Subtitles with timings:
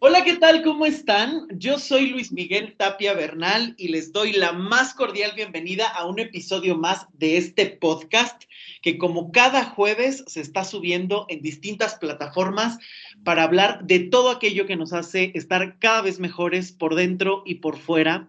[0.00, 0.62] Hola, ¿qué tal?
[0.62, 1.48] ¿Cómo están?
[1.50, 6.20] Yo soy Luis Miguel Tapia Bernal y les doy la más cordial bienvenida a un
[6.20, 8.44] episodio más de este podcast
[8.80, 12.78] que como cada jueves se está subiendo en distintas plataformas
[13.24, 17.56] para hablar de todo aquello que nos hace estar cada vez mejores por dentro y
[17.56, 18.28] por fuera.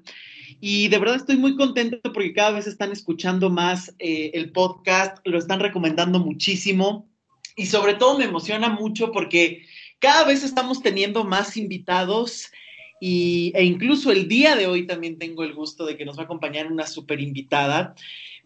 [0.60, 5.20] Y de verdad estoy muy contento porque cada vez están escuchando más eh, el podcast,
[5.24, 7.08] lo están recomendando muchísimo
[7.56, 9.68] y sobre todo me emociona mucho porque
[10.00, 12.52] cada vez estamos teniendo más invitados
[13.00, 16.24] y, e incluso el día de hoy también tengo el gusto de que nos va
[16.24, 17.96] a acompañar una super invitada.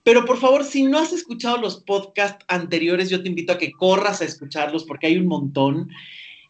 [0.03, 3.71] Pero por favor, si no has escuchado los podcasts anteriores, yo te invito a que
[3.71, 5.89] corras a escucharlos porque hay un montón.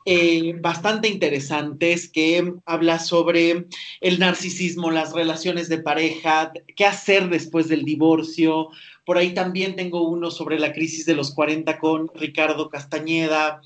[0.06, 3.68] Eh, bastante interesantes que habla sobre
[4.02, 8.68] el narcisismo, las relaciones de pareja, qué hacer después del divorcio.
[9.06, 13.62] Por ahí también tengo uno sobre la crisis de los 40 con Ricardo Castañeda.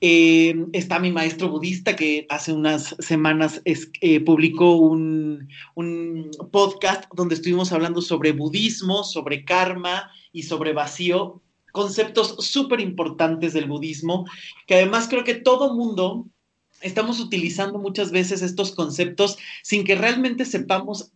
[0.00, 7.34] Eh, está mi maestro budista que hace unas semanas eh, publicó un, un, podcast donde
[7.34, 11.42] estuvimos hablando sobre budismo, sobre karma y sobre vacío,
[11.72, 14.24] conceptos súper importantes del budismo,
[14.66, 16.26] que además creo que todo mundo
[16.80, 21.12] estamos utilizando muchas veces estos conceptos sin que realmente sepamos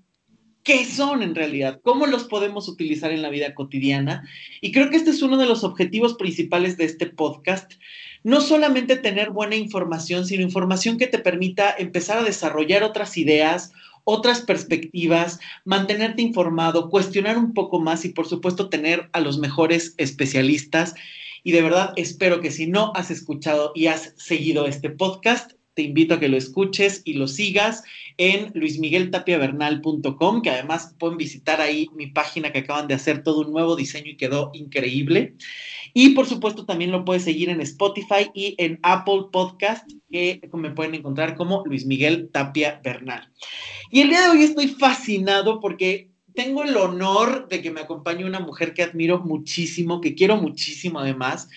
[0.62, 4.28] qué son en realidad, cómo los podemos utilizar en la vida cotidiana.
[4.60, 7.72] Y creo que este es uno de los objetivos principales de este podcast,
[8.22, 13.72] no solamente tener buena información, sino información que te permita empezar a desarrollar otras ideas,
[14.04, 19.94] otras perspectivas, mantenerte informado, cuestionar un poco más y por supuesto tener a los mejores
[19.96, 20.94] especialistas.
[21.44, 25.82] Y de verdad espero que si no has escuchado y has seguido este podcast, te
[25.82, 27.82] invito a que lo escuches y lo sigas
[28.18, 33.52] en luismigueltapiavernal.com, que además pueden visitar ahí mi página que acaban de hacer todo un
[33.52, 35.34] nuevo diseño y quedó increíble.
[35.94, 40.70] Y por supuesto también lo puedes seguir en Spotify y en Apple Podcast, que me
[40.70, 43.30] pueden encontrar como Luis Miguel Tapia Bernal.
[43.90, 48.24] Y el día de hoy estoy fascinado porque tengo el honor de que me acompañe
[48.24, 51.48] una mujer que admiro muchísimo, que quiero muchísimo además,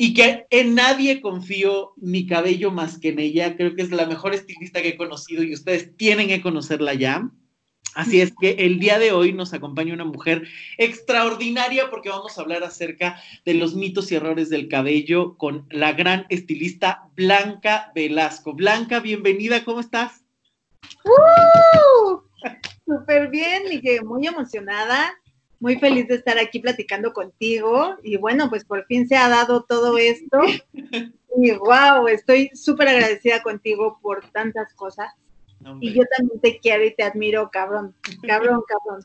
[0.00, 3.56] y que en nadie confío mi cabello más que en ella.
[3.56, 7.28] Creo que es la mejor estilista que he conocido y ustedes tienen que conocerla ya.
[7.94, 12.42] Así es que el día de hoy nos acompaña una mujer extraordinaria porque vamos a
[12.42, 18.54] hablar acerca de los mitos y errores del cabello con la gran estilista Blanca Velasco.
[18.54, 20.22] Blanca, bienvenida, ¿cómo estás?
[21.04, 22.20] ¡Uh!
[22.86, 25.18] Súper bien, Miguel, muy emocionada,
[25.60, 29.64] muy feliz de estar aquí platicando contigo y bueno, pues por fin se ha dado
[29.64, 30.40] todo esto
[31.36, 35.12] y wow, estoy súper agradecida contigo por tantas cosas
[35.80, 39.04] y yo también te quiero y te admiro, cabrón, cabrón, cabrón.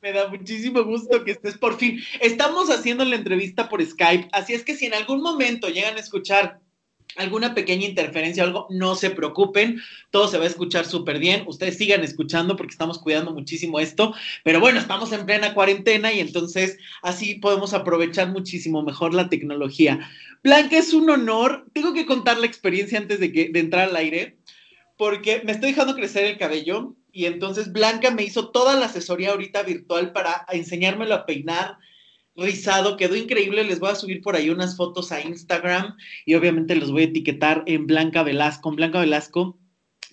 [0.00, 2.00] Me da muchísimo gusto que estés por fin.
[2.20, 6.00] Estamos haciendo la entrevista por Skype, así es que si en algún momento llegan a
[6.00, 6.60] escuchar
[7.16, 9.80] alguna pequeña interferencia o algo, no se preocupen,
[10.10, 14.14] todo se va a escuchar súper bien, ustedes sigan escuchando porque estamos cuidando muchísimo esto,
[14.44, 20.10] pero bueno, estamos en plena cuarentena y entonces así podemos aprovechar muchísimo mejor la tecnología.
[20.42, 23.96] Blanca, es un honor, tengo que contar la experiencia antes de, que, de entrar al
[23.96, 24.38] aire
[24.96, 29.30] porque me estoy dejando crecer el cabello y entonces Blanca me hizo toda la asesoría
[29.30, 31.78] ahorita virtual para enseñármelo a peinar
[32.36, 36.74] rizado, quedó increíble, les voy a subir por ahí unas fotos a Instagram y obviamente
[36.76, 39.58] los voy a etiquetar en Blanca Velasco, en Blanca Velasco.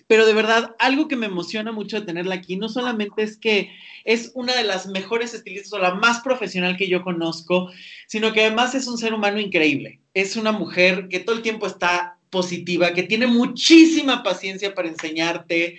[0.06, 3.70] Pero de verdad, algo que me emociona mucho de tenerla aquí, no solamente es que
[4.04, 7.70] es una de las mejores estilistas o la más profesional que yo conozco,
[8.08, 10.00] sino que además es un ser humano increíble.
[10.12, 15.78] Es una mujer que todo el tiempo está positiva, que tiene muchísima paciencia para enseñarte,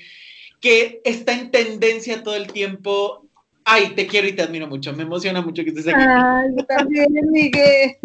[0.61, 3.27] que está en tendencia todo el tiempo.
[3.63, 4.93] Ay, te quiero y te admiro mucho.
[4.93, 6.01] Me emociona mucho que estés aquí.
[6.01, 7.95] Ay, yo también, Miguel.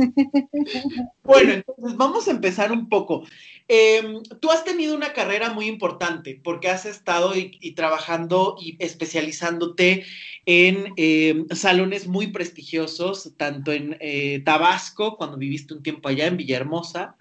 [1.23, 3.25] Bueno, entonces vamos a empezar un poco.
[3.69, 10.05] Em, tú has tenido una carrera muy importante porque has estado y, trabajando y especializándote
[10.45, 16.37] en em, salones muy prestigiosos, tanto en eh, Tabasco, cuando viviste un tiempo allá en
[16.37, 17.17] Villahermosa,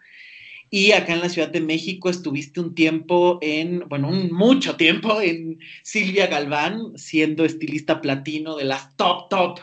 [0.76, 5.22] y acá en la Ciudad de México estuviste un tiempo en, bueno, un mucho tiempo
[5.22, 9.60] en Silvia Galván, siendo estilista platino de las top, top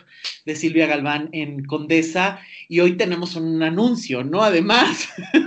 [0.47, 2.41] de Silvia Galván en Condesa.
[2.67, 4.43] Y hoy tenemos un anuncio, ¿no?
[4.43, 5.06] Además.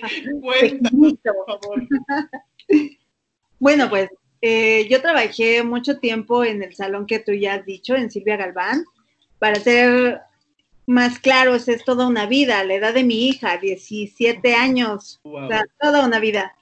[0.42, 1.86] Cuéntanos, por favor.
[3.60, 4.08] Bueno, pues
[4.42, 8.38] eh, yo trabajé mucho tiempo en el salón que tú ya has dicho, en Silvia
[8.38, 8.82] Galván,
[9.38, 10.20] para hacer
[10.86, 15.64] más claros, es toda una vida, la edad de mi hija, 17 años, o sea,
[15.80, 16.54] toda una vida.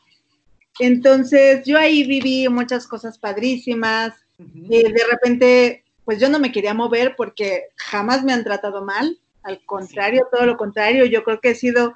[0.78, 4.14] Entonces, yo ahí viví muchas cosas padrísimas.
[4.38, 8.84] y eh, de repente, pues yo no me quería mover porque jamás me han tratado
[8.84, 9.18] mal.
[9.42, 11.94] Al contrario, todo lo contrario, yo creo que he sido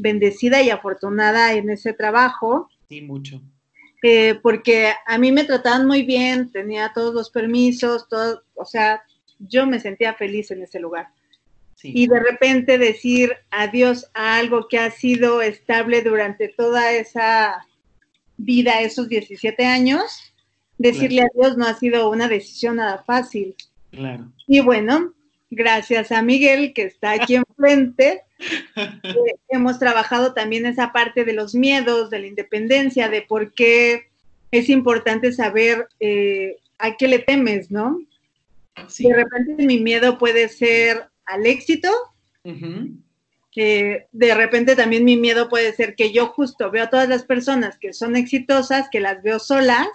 [0.00, 2.68] bendecida y afortunada en ese trabajo.
[2.88, 3.40] Sí, mucho.
[4.02, 9.02] Eh, porque a mí me trataban muy bien, tenía todos los permisos, todo, o sea,
[9.38, 11.08] yo me sentía feliz en ese lugar.
[11.86, 17.66] Y de repente decir adiós a algo que ha sido estable durante toda esa
[18.38, 20.32] vida, esos 17 años,
[20.78, 23.54] decirle adiós no ha sido una decisión nada fácil.
[23.90, 24.32] Claro.
[24.46, 25.12] Y bueno,
[25.50, 28.22] gracias a Miguel que está aquí enfrente,
[28.76, 34.08] eh, hemos trabajado también esa parte de los miedos, de la independencia, de por qué
[34.50, 38.00] es importante saber eh, a qué le temes, ¿no?
[38.98, 41.90] De repente mi miedo puede ser al éxito.
[43.50, 47.22] que de repente también mi miedo puede ser que yo justo veo a todas las
[47.22, 49.88] personas que son exitosas, que las veo solas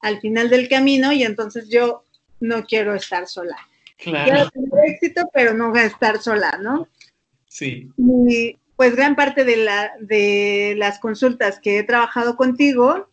[0.00, 2.04] al final del camino y entonces yo
[2.40, 3.56] no quiero estar sola.
[3.98, 4.50] Claro.
[4.52, 6.88] Quiero éxito, pero no voy a estar sola, ¿no?
[7.48, 7.88] Sí.
[7.96, 13.08] Y pues gran parte de, la, de las consultas que he trabajado contigo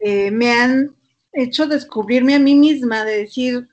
[0.00, 0.96] eh, me han
[1.32, 3.68] hecho descubrirme a mí misma, de decir,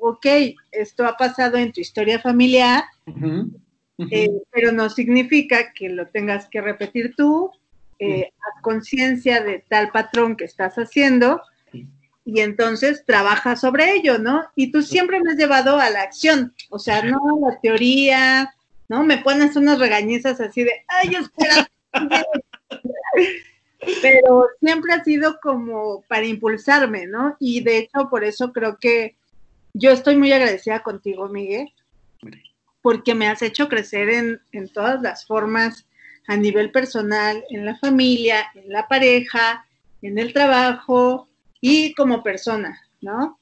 [0.00, 0.26] ok,
[0.72, 2.84] esto ha pasado en tu historia familiar,
[4.10, 7.50] eh, pero no significa que lo tengas que repetir tú,
[7.98, 11.42] eh, a conciencia de tal patrón que estás haciendo,
[12.24, 14.44] y entonces trabaja sobre ello, ¿no?
[14.54, 18.54] Y tú siempre me has llevado a la acción, o sea, no a la teoría,
[18.88, 19.02] ¿no?
[19.02, 21.70] Me pones unas regañizas así de, ay, espera.
[24.02, 27.36] Pero siempre ha sido como para impulsarme, ¿no?
[27.40, 29.16] Y de hecho, por eso creo que
[29.78, 31.72] yo estoy muy agradecida contigo, Miguel,
[32.82, 35.86] porque me has hecho crecer en, en todas las formas,
[36.26, 39.66] a nivel personal, en la familia, en la pareja,
[40.02, 41.26] en el trabajo
[41.60, 43.38] y como persona, ¿no?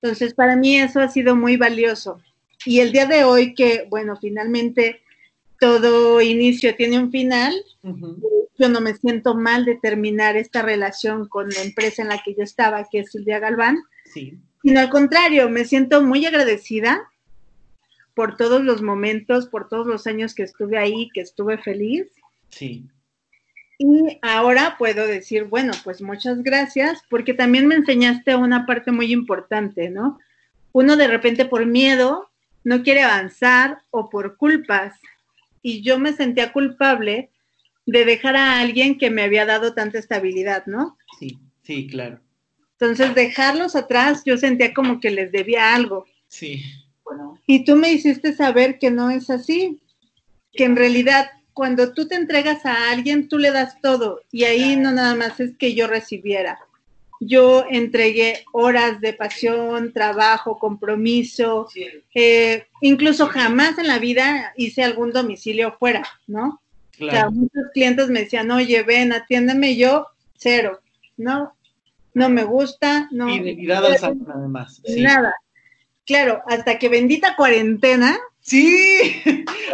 [0.00, 2.20] Entonces, para mí eso ha sido muy valioso.
[2.64, 5.02] Y el día de hoy que, bueno, finalmente
[5.58, 7.52] todo inicio tiene un final,
[8.58, 12.34] yo no me siento mal de terminar esta relación con la empresa en la que
[12.34, 13.82] yo estaba, que es Silvia Galván.
[14.04, 17.10] Sí sino al contrario, me siento muy agradecida
[18.14, 22.06] por todos los momentos, por todos los años que estuve ahí, que estuve feliz.
[22.48, 22.88] Sí.
[23.78, 29.10] Y ahora puedo decir, bueno, pues muchas gracias, porque también me enseñaste una parte muy
[29.10, 30.18] importante, ¿no?
[30.72, 32.28] Uno de repente por miedo
[32.62, 34.98] no quiere avanzar o por culpas.
[35.62, 37.30] Y yo me sentía culpable
[37.86, 40.98] de dejar a alguien que me había dado tanta estabilidad, ¿no?
[41.18, 42.20] Sí, sí, claro.
[42.80, 46.06] Entonces, dejarlos atrás, yo sentía como que les debía algo.
[46.28, 46.64] Sí.
[47.46, 49.80] Y tú me hiciste saber que no es así,
[50.52, 54.76] que en realidad cuando tú te entregas a alguien, tú le das todo y ahí
[54.76, 56.58] no nada más es que yo recibiera.
[57.20, 61.68] Yo entregué horas de pasión, trabajo, compromiso,
[62.14, 66.62] eh, incluso jamás en la vida hice algún domicilio fuera, ¿no?
[66.98, 70.06] O sea, muchos clientes me decían, oye, ven, atiéndeme yo,
[70.36, 70.80] cero,
[71.18, 71.54] ¿no?
[72.14, 73.28] No me gusta, no.
[73.28, 74.82] Fidelidad al salón, además.
[74.96, 75.34] Nada.
[76.06, 78.18] Claro, hasta que bendita cuarentena.
[78.40, 79.22] Sí,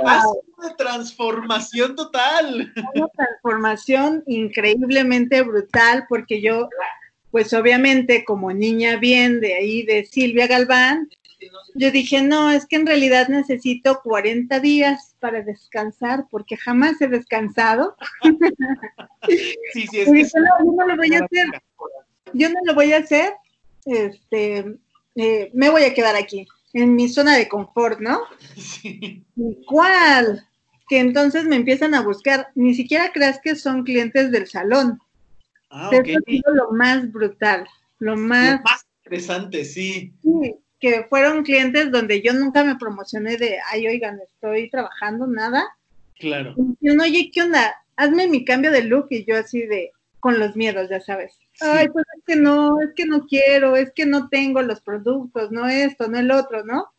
[0.04, 2.72] ha sido una transformación total.
[2.94, 6.68] Una transformación increíblemente brutal, porque yo,
[7.30, 11.08] pues obviamente, como niña bien de ahí de Silvia Galván,
[11.74, 17.08] yo dije, no, es que en realidad necesito 40 días para descansar, porque jamás he
[17.08, 17.96] descansado.
[19.28, 21.46] Sí, sí, es no, no lo voy a hacer
[22.32, 23.34] yo no lo voy a hacer,
[23.84, 24.78] este,
[25.14, 28.20] eh, me voy a quedar aquí, en mi zona de confort, ¿no?
[28.56, 29.24] Sí.
[29.66, 30.46] ¿Cuál?
[30.88, 35.00] Que entonces me empiezan a buscar, ni siquiera creas que son clientes del salón.
[35.70, 35.90] Ah.
[35.92, 37.66] Eso ha sido lo más brutal,
[37.98, 38.58] lo más...
[38.58, 40.12] Lo más interesante, sí.
[40.22, 45.64] Sí, que fueron clientes donde yo nunca me promocioné de, ay, oigan, estoy trabajando, nada.
[46.18, 46.54] Claro.
[46.80, 47.74] Y uno, oye, ¿qué onda?
[47.96, 51.38] Hazme mi cambio de look y yo así de, con los miedos, ya sabes.
[51.60, 55.50] Ay, pues es que no, es que no quiero, es que no tengo los productos,
[55.50, 56.92] no esto, no el otro, ¿no?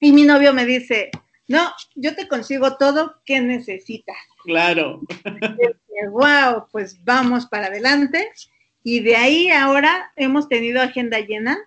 [0.00, 1.10] Y mi novio me dice,
[1.48, 4.16] no, yo te consigo todo que necesitas.
[4.44, 5.00] Claro.
[6.10, 8.30] wow, pues vamos para adelante.
[8.82, 11.58] Y de ahí ahora hemos tenido agenda llena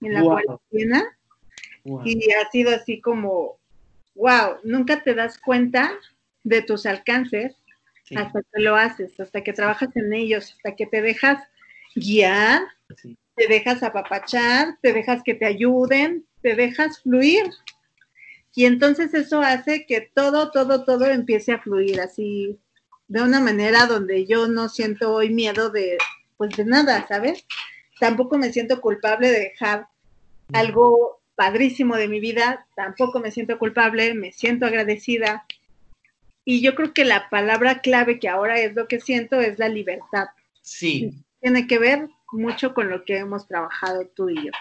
[0.00, 1.04] en la cuarentena.
[2.04, 3.58] Y ha sido así como,
[4.14, 5.92] wow, nunca te das cuenta
[6.44, 7.56] de tus alcances
[8.16, 11.42] hasta que lo haces, hasta que trabajas en ellos, hasta que te dejas
[11.94, 12.62] guiar,
[13.34, 17.50] te dejas apapachar, te dejas que te ayuden, te dejas fluir.
[18.54, 22.58] Y entonces eso hace que todo, todo, todo empiece a fluir así,
[23.06, 25.96] de una manera donde yo no siento hoy miedo de,
[26.36, 27.46] pues de nada, ¿sabes?
[28.00, 29.86] Tampoco me siento culpable de dejar
[30.52, 35.46] algo padrísimo de mi vida, tampoco me siento culpable, me siento agradecida,
[36.50, 39.68] y yo creo que la palabra clave que ahora es lo que siento es la
[39.68, 40.28] libertad.
[40.62, 41.10] Sí.
[41.42, 44.52] Tiene que ver mucho con lo que hemos trabajado tú y yo.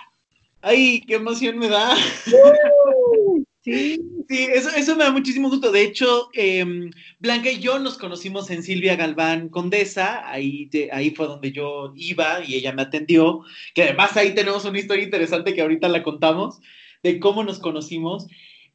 [0.62, 1.96] ¡Ay, qué emoción me da!
[3.62, 4.00] Sí.
[4.29, 5.74] Sí, eso, eso me da muchísimo gusto.
[5.74, 6.89] De hecho, em,
[7.20, 12.41] Blanca y yo nos conocimos en Silvia Galván Condesa, ahí, ahí fue donde yo iba
[12.46, 13.41] y ella me atendió,
[13.74, 16.62] que además ahí tenemos una historia interesante que ahorita la contamos,
[17.03, 18.27] de cómo nos conocimos.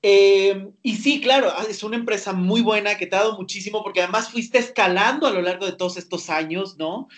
[0.02, 3.84] Em, y sí, claro, ah, es una empresa muy buena que te ha dado muchísimo
[3.84, 7.08] porque además fuiste escalando a lo largo de todos estos años, ¿no?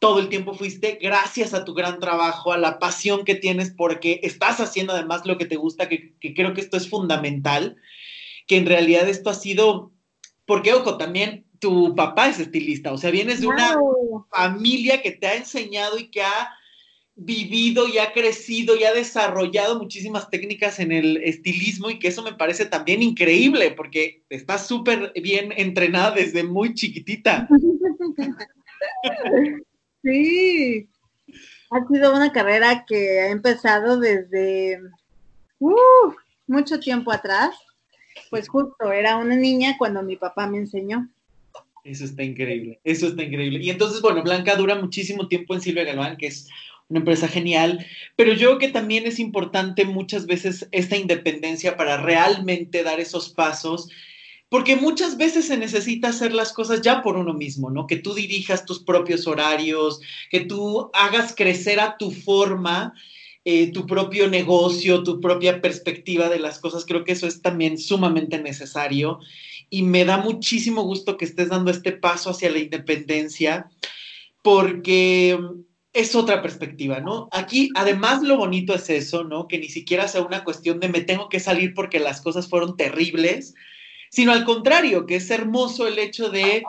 [0.00, 4.18] todo el tiempo fuiste gracias a tu gran trabajo, a la pasión que tienes porque
[4.22, 7.76] estás haciendo además lo que te gusta, que, creo que esto es fundamental,
[8.46, 9.92] que en realidad esto ha sido,
[10.46, 13.76] porque ojo, también tu papá es estilista, o sea, vienes de una
[14.30, 16.50] familia que te ha enseñado y que ha
[17.22, 22.22] vivido y ha crecido y ha desarrollado muchísimas técnicas en el estilismo y que eso
[22.22, 27.48] me parece también increíble porque estás súper bien entrenada desde muy chiquitita.
[30.02, 30.88] Sí,
[31.70, 34.80] ha sido una carrera que ha empezado desde
[35.58, 36.14] uh,
[36.46, 37.54] mucho tiempo atrás.
[38.30, 41.06] Pues justo, era una niña cuando mi papá me enseñó.
[41.84, 43.60] Eso está increíble, eso está increíble.
[43.62, 46.48] Y entonces, bueno, Blanca dura muchísimo tiempo en Silvia Galván, que es
[46.90, 51.96] una empresa genial, pero yo creo que también es importante muchas veces esta independencia para
[51.96, 53.88] realmente dar esos pasos
[54.50, 57.86] porque muchas veces se necesita hacer las cosas ya por uno mismo, ¿no?
[57.86, 62.92] Que tú dirijas tus propios horarios, que tú hagas crecer a tu forma
[63.44, 66.84] eh, tu propio negocio, tu propia perspectiva de las cosas.
[66.84, 69.20] Creo que eso es también sumamente necesario
[69.70, 73.70] y me da muchísimo gusto que estés dando este paso hacia la independencia
[74.42, 75.38] porque
[75.92, 77.28] es otra perspectiva, ¿no?
[77.32, 79.48] Aquí, además, lo bonito es eso, ¿no?
[79.48, 82.76] Que ni siquiera sea una cuestión de me tengo que salir porque las cosas fueron
[82.76, 83.54] terribles,
[84.10, 86.62] sino al contrario, que es hermoso el hecho de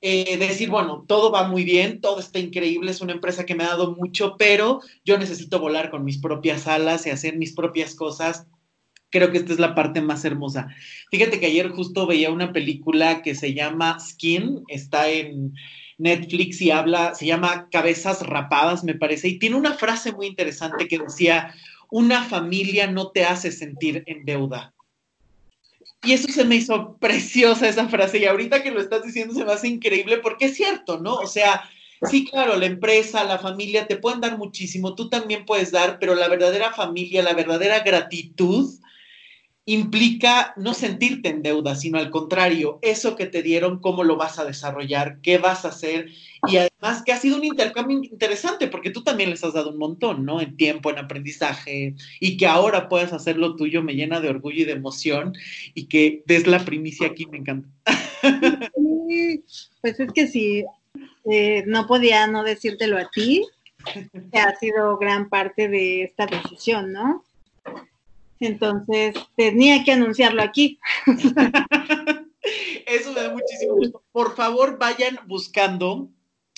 [0.00, 3.64] eh, decir, bueno, todo va muy bien, todo está increíble, es una empresa que me
[3.64, 7.96] ha dado mucho, pero yo necesito volar con mis propias alas y hacer mis propias
[7.96, 8.46] cosas.
[9.10, 10.68] Creo que esta es la parte más hermosa.
[11.10, 15.54] Fíjate que ayer justo veía una película que se llama Skin, está en
[15.98, 20.88] Netflix y habla, se llama Cabezas Rapadas, me parece, y tiene una frase muy interesante
[20.88, 21.54] que decía,
[21.90, 24.72] una familia no te hace sentir en deuda,
[26.02, 29.44] y eso se me hizo preciosa esa frase y ahorita que lo estás diciendo se
[29.44, 31.14] me hace increíble porque es cierto, ¿no?
[31.16, 31.68] O sea,
[32.08, 36.14] sí, claro, la empresa, la familia te pueden dar muchísimo, tú también puedes dar, pero
[36.14, 38.78] la verdadera familia, la verdadera gratitud
[39.68, 44.38] implica no sentirte en deuda, sino al contrario, eso que te dieron, cómo lo vas
[44.38, 46.08] a desarrollar, qué vas a hacer
[46.48, 49.76] y además que ha sido un intercambio interesante porque tú también les has dado un
[49.76, 50.40] montón, ¿no?
[50.40, 54.62] En tiempo, en aprendizaje y que ahora puedas hacer lo tuyo me llena de orgullo
[54.62, 55.34] y de emoción
[55.74, 57.68] y que des la primicia aquí me encanta.
[59.82, 60.64] pues es que sí,
[61.30, 63.44] eh, no podía no decírtelo a ti,
[64.32, 67.22] que ha sido gran parte de esta decisión, ¿no?
[68.40, 70.78] Entonces, tenía que anunciarlo aquí.
[72.86, 74.02] Eso me da muchísimo gusto.
[74.12, 76.08] Por favor, vayan buscando.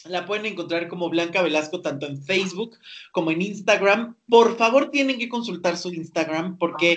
[0.05, 2.79] La pueden encontrar como Blanca Velasco tanto en Facebook
[3.13, 4.17] como en Instagram.
[4.29, 6.97] Por favor, tienen que consultar su Instagram porque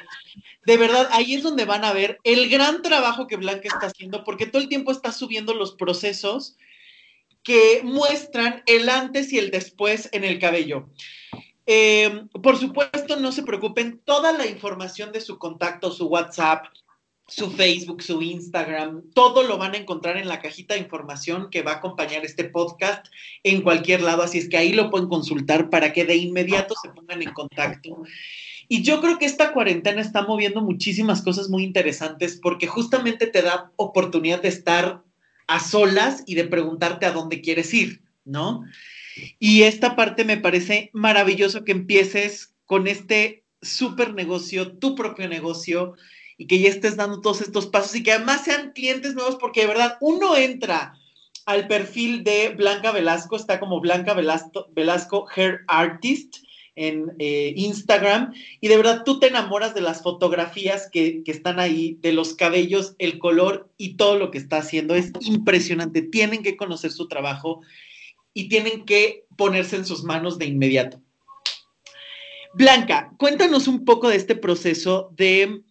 [0.65, 4.23] de verdad ahí es donde van a ver el gran trabajo que Blanca está haciendo
[4.23, 6.55] porque todo el tiempo está subiendo los procesos
[7.43, 10.87] que muestran el antes y el después en el cabello.
[11.65, 16.65] Eh, por supuesto, no se preocupen, toda la información de su contacto, su WhatsApp,
[17.27, 21.61] su Facebook, su Instagram, todo lo van a encontrar en la cajita de información que
[21.61, 23.07] va a acompañar este podcast
[23.43, 26.89] en cualquier lado, así es que ahí lo pueden consultar para que de inmediato se
[26.89, 28.03] pongan en contacto.
[28.67, 33.41] Y yo creo que esta cuarentena está moviendo muchísimas cosas muy interesantes porque justamente te
[33.41, 35.03] da oportunidad de estar
[35.47, 38.63] a solas y de preguntarte a dónde quieres ir, ¿no?
[39.39, 45.95] Y esta parte me parece maravilloso que empieces con este súper negocio, tu propio negocio,
[46.37, 49.61] y que ya estés dando todos estos pasos y que además sean clientes nuevos, porque
[49.61, 50.95] de verdad uno entra
[51.45, 56.37] al perfil de Blanca Velasco, está como Blanca Velasco, Velasco Hair Artist
[56.75, 61.59] en eh, Instagram, y de verdad tú te enamoras de las fotografías que, que están
[61.59, 64.95] ahí, de los cabellos, el color y todo lo que está haciendo.
[64.95, 67.61] Es impresionante, tienen que conocer su trabajo
[68.33, 71.01] y tienen que ponerse en sus manos de inmediato.
[72.53, 75.63] Blanca, cuéntanos un poco de este proceso de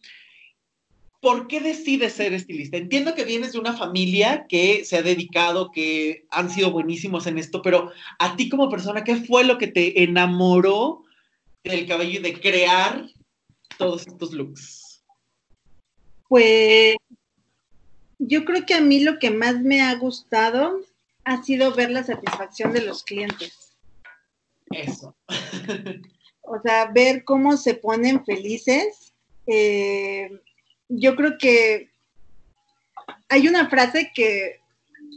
[1.20, 2.76] por qué decides ser estilista.
[2.76, 7.38] Entiendo que vienes de una familia que se ha dedicado, que han sido buenísimos en
[7.38, 11.04] esto, pero a ti como persona, ¿qué fue lo que te enamoró
[11.62, 13.06] del cabello y de crear
[13.78, 15.04] todos estos looks?
[16.28, 16.96] Pues
[18.18, 20.80] yo creo que a mí lo que más me ha gustado
[21.24, 23.76] ha sido ver la satisfacción de los clientes.
[24.70, 25.16] Eso.
[26.42, 29.14] o sea, ver cómo se ponen felices.
[29.46, 30.30] Eh,
[30.88, 31.90] yo creo que
[33.28, 34.60] hay una frase que,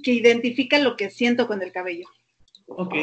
[0.07, 2.07] identifica lo que siento con el cabello.
[2.67, 2.93] Ok.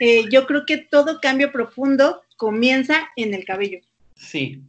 [0.00, 3.80] Eh, yo creo que todo cambio profundo comienza en el cabello.
[4.16, 4.62] Sí.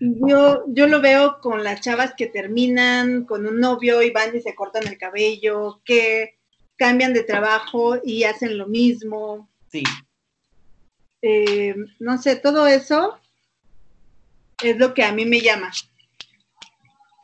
[0.00, 4.40] Yo, yo lo veo con las chavas que terminan con un novio y van y
[4.40, 6.37] se cortan el cabello, que
[6.78, 9.50] cambian de trabajo y hacen lo mismo.
[9.70, 9.82] Sí.
[11.20, 13.18] Eh, no sé, todo eso
[14.62, 15.70] es lo que a mí me llama.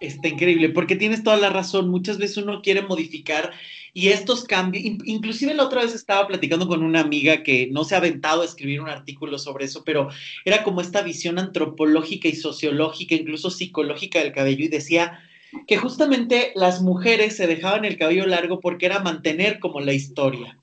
[0.00, 1.88] Está increíble, porque tienes toda la razón.
[1.88, 3.52] Muchas veces uno quiere modificar
[3.96, 7.94] y estos cambios, inclusive la otra vez estaba platicando con una amiga que no se
[7.94, 10.08] ha aventado a escribir un artículo sobre eso, pero
[10.44, 15.20] era como esta visión antropológica y sociológica, incluso psicológica del cabello, y decía
[15.66, 20.58] que justamente las mujeres se dejaban el cabello largo porque era mantener como la historia.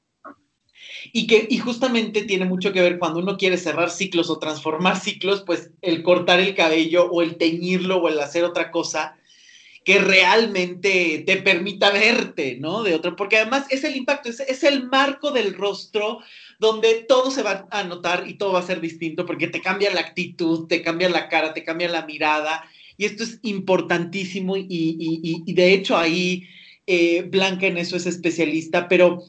[1.13, 4.99] Y que y justamente tiene mucho que ver cuando uno quiere cerrar ciclos o transformar
[4.99, 9.17] ciclos, pues el cortar el cabello o el teñirlo o el hacer otra cosa
[9.83, 12.83] que realmente te permita verte, ¿no?
[12.83, 16.19] De otro, porque además es el impacto, es, es, el marco del rostro
[16.59, 19.91] donde todo se va a notar y todo va a ser distinto porque te cambia
[19.91, 22.63] la actitud, te cambia la cara, te cambia la mirada
[23.01, 26.47] y esto es importantísimo y, de hecho ahí
[26.85, 29.23] eh, Blanca en eso es especialista, pero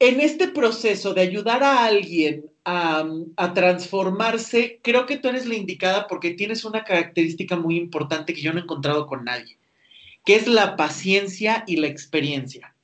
[0.00, 5.54] en este proceso de ayudar a alguien a, a, transformarse, creo que tú eres la
[5.54, 9.58] indicada porque tienes una característica muy importante que yo no he encontrado con nadie
[10.24, 12.74] que es la paciencia y la experiencia.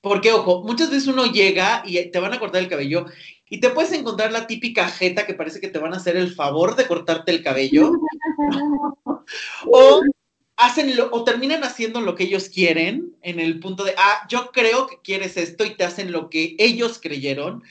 [0.00, 3.04] Porque, ojo, muchas veces uno llega y te van a cortar el cabello
[3.48, 6.34] y te puedes encontrar la típica jeta que parece que te van a hacer el
[6.34, 7.92] favor de cortarte el cabello.
[9.66, 10.02] o
[10.56, 14.86] hacen o terminan haciendo lo que ellos quieren en el punto de, ah, yo creo
[14.86, 17.62] que quieres esto y te hacen lo que ellos creyeron.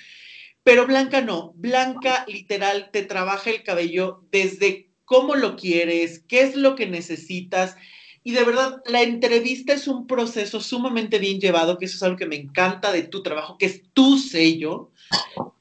[0.64, 6.56] Pero Blanca no, Blanca literal te trabaja el cabello desde cómo lo quieres, qué es
[6.56, 7.76] lo que necesitas.
[8.24, 12.18] Y de verdad, la entrevista es un proceso sumamente bien llevado, que eso es algo
[12.18, 14.91] que me encanta de tu trabajo, que es tu sello,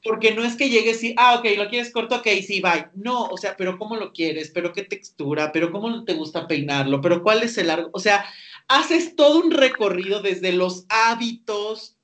[0.03, 2.87] porque no es que llegues y, ah, ok, lo quieres corto, ok, sí, bye.
[2.95, 4.51] No, o sea, pero ¿cómo lo quieres?
[4.51, 5.51] ¿Pero qué textura?
[5.51, 7.01] ¿Pero cómo te gusta peinarlo?
[7.01, 7.89] ¿Pero cuál es el largo?
[7.93, 8.25] O sea,
[8.67, 11.97] haces todo un recorrido desde los hábitos,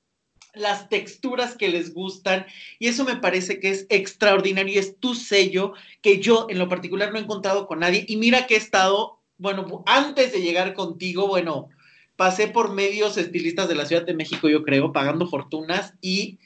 [0.54, 2.46] las texturas que les gustan,
[2.78, 6.68] y eso me parece que es extraordinario y es tu sello que yo en lo
[6.68, 8.04] particular no he encontrado con nadie.
[8.08, 11.68] Y mira que he estado bueno, antes de llegar contigo, bueno,
[12.14, 16.38] pasé por medios estilistas de la Ciudad de México, yo creo, pagando fortunas y,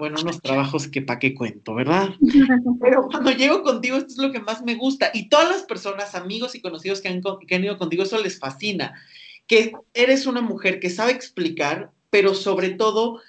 [0.00, 2.08] bueno, unos trabajos que pa' qué cuento, ¿verdad?
[2.80, 5.10] Pero cuando llego contigo, esto es lo que más me gusta.
[5.14, 8.38] Y todas las personas, amigos y conocidos que han, que han ido contigo, eso les
[8.38, 8.94] fascina.
[9.46, 13.20] Que eres una mujer que sabe explicar, pero sobre todo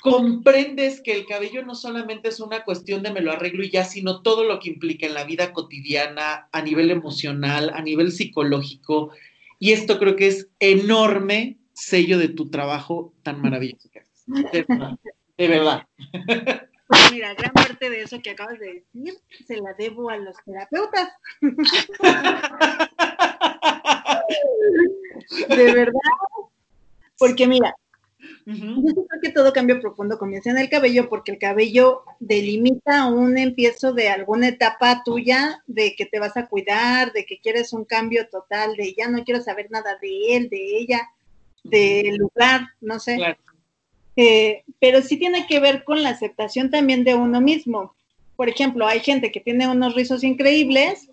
[0.00, 3.84] comprendes que el cabello no solamente es una cuestión de me lo arreglo y ya,
[3.84, 9.10] sino todo lo que implica en la vida cotidiana, a nivel emocional, a nivel psicológico.
[9.58, 14.24] Y esto creo que es enorme sello de tu trabajo tan maravilloso que haces.
[15.38, 15.86] De verdad.
[16.88, 19.14] Pues mira, gran parte de eso que acabas de decir
[19.46, 21.12] se la debo a los terapeutas.
[25.48, 25.92] De verdad.
[27.18, 27.74] Porque mira,
[28.46, 33.38] yo creo que todo cambio profundo comienza en el cabello porque el cabello delimita un
[33.38, 37.84] empiezo de alguna etapa tuya de que te vas a cuidar, de que quieres un
[37.84, 41.10] cambio total, de ya no quiero saber nada de él, de ella,
[41.62, 43.18] del lugar, no sé.
[44.20, 47.94] Eh, pero sí tiene que ver con la aceptación también de uno mismo.
[48.36, 51.08] Por ejemplo, hay gente que tiene unos rizos increíbles,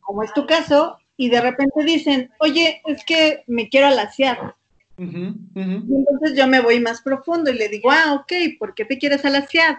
[0.00, 4.54] como es tu caso, y de repente dicen, oye, es que me quiero alaciar
[5.00, 9.24] entonces yo me voy más profundo y le digo, ah, ok, ¿por qué te quieres
[9.24, 9.78] alaciar?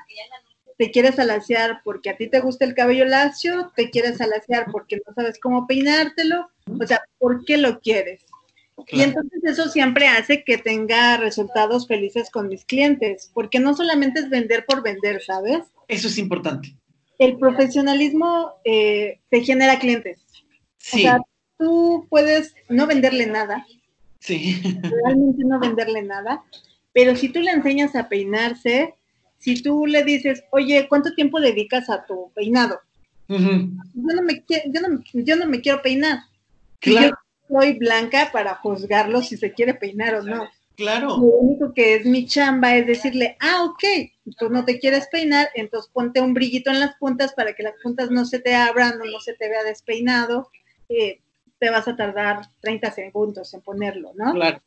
[0.78, 3.72] ¿Te quieres alaciar porque a ti te gusta el cabello lacio?
[3.76, 6.50] ¿Te quieres alaciar porque no sabes cómo peinártelo?
[6.80, 8.26] O sea, ¿por qué lo quieres?
[8.89, 14.20] Y entonces eso siempre hace que tenga resultados felices con mis clientes, porque no solamente
[14.22, 15.60] es vender por vender, ¿sabes?
[15.88, 16.76] Eso es importante.
[17.20, 20.20] El profesionalismo eh, te genera clientes.
[20.78, 21.00] Sí.
[21.00, 21.20] O sea,
[21.58, 23.65] tú puedes no venderle nada,
[24.22, 24.62] Sí.
[25.04, 26.44] Realmente no venderle nada.
[26.94, 28.94] Pero si tú le enseñas a peinarse,
[29.38, 32.80] si tú le dices, oye, ¿cuánto tiempo dedicas a tu peinado?
[33.28, 36.20] yo, no me, yo, no, yo no me quiero peinar.
[36.80, 37.10] Claro.
[37.10, 37.15] Yo
[37.52, 40.50] soy blanca para juzgarlo si se quiere peinar o no.
[40.76, 41.10] Claro.
[41.10, 43.84] Lo único que es mi chamba es decirle, ah, ok,
[44.38, 47.76] tú no te quieres peinar, entonces ponte un brillito en las puntas para que las
[47.84, 50.50] puntas no se te abran o no se te vea despeinado.
[50.90, 51.20] Eh,
[51.60, 54.34] te vas a tardar 30 segundos en ponerlo, ¿no?
[54.34, 54.62] Claro.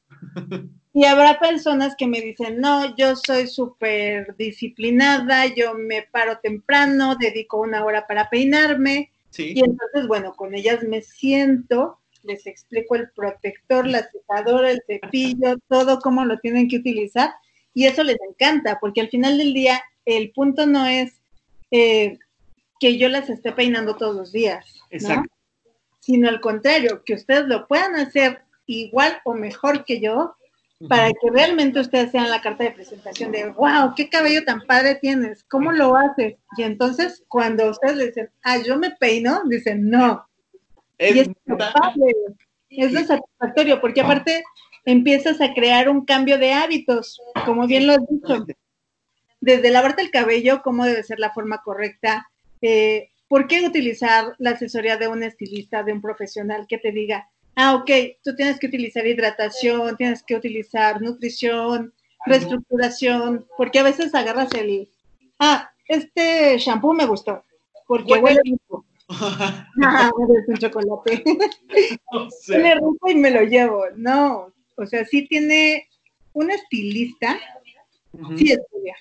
[0.97, 7.17] Y habrá personas que me dicen, no, yo soy súper disciplinada, yo me paro temprano,
[7.17, 9.11] dedico una hora para peinarme.
[9.31, 9.55] Sí.
[9.57, 15.57] Y entonces, bueno, con ellas me siento, les explico el protector, la secadora, el cepillo,
[15.69, 17.33] todo cómo lo tienen que utilizar.
[17.73, 21.21] Y eso les encanta, porque al final del día el punto no es
[21.71, 22.19] eh,
[22.79, 24.65] que yo las esté peinando todos los días,
[26.01, 30.37] sino al contrario, que ustedes lo puedan hacer igual o mejor que yo,
[30.89, 34.97] para que realmente ustedes sean la carta de presentación de, wow, qué cabello tan padre
[34.97, 36.37] tienes, ¿cómo lo haces?
[36.57, 40.27] Y entonces cuando ustedes le dicen, ah, yo me peino, dicen, no.
[40.99, 42.15] Es y es padre,
[42.71, 44.45] es satisfactorio, porque aparte
[44.85, 48.47] empiezas a crear un cambio de hábitos, como bien lo has dicho,
[49.41, 52.29] desde lavarte el cabello, cómo debe ser la forma correcta,
[52.63, 57.29] eh, ¿por qué utilizar la asesoría de un estilista, de un profesional que te diga,
[57.57, 57.91] ah, ok,
[58.23, 61.93] tú tienes que utilizar hidratación, tienes que utilizar nutrición,
[62.27, 64.89] reestructuración, porque a veces agarras el,
[65.39, 67.45] ah, este shampoo me gustó,
[67.87, 68.85] porque huele rico.
[69.09, 71.25] Ah, es un chocolate.
[72.13, 72.63] No sé.
[73.07, 73.85] Y me lo llevo.
[73.97, 75.89] No, o sea, sí tiene
[76.33, 77.39] un estilista,
[78.13, 78.39] Ujú.
[78.39, 78.97] sí estudia.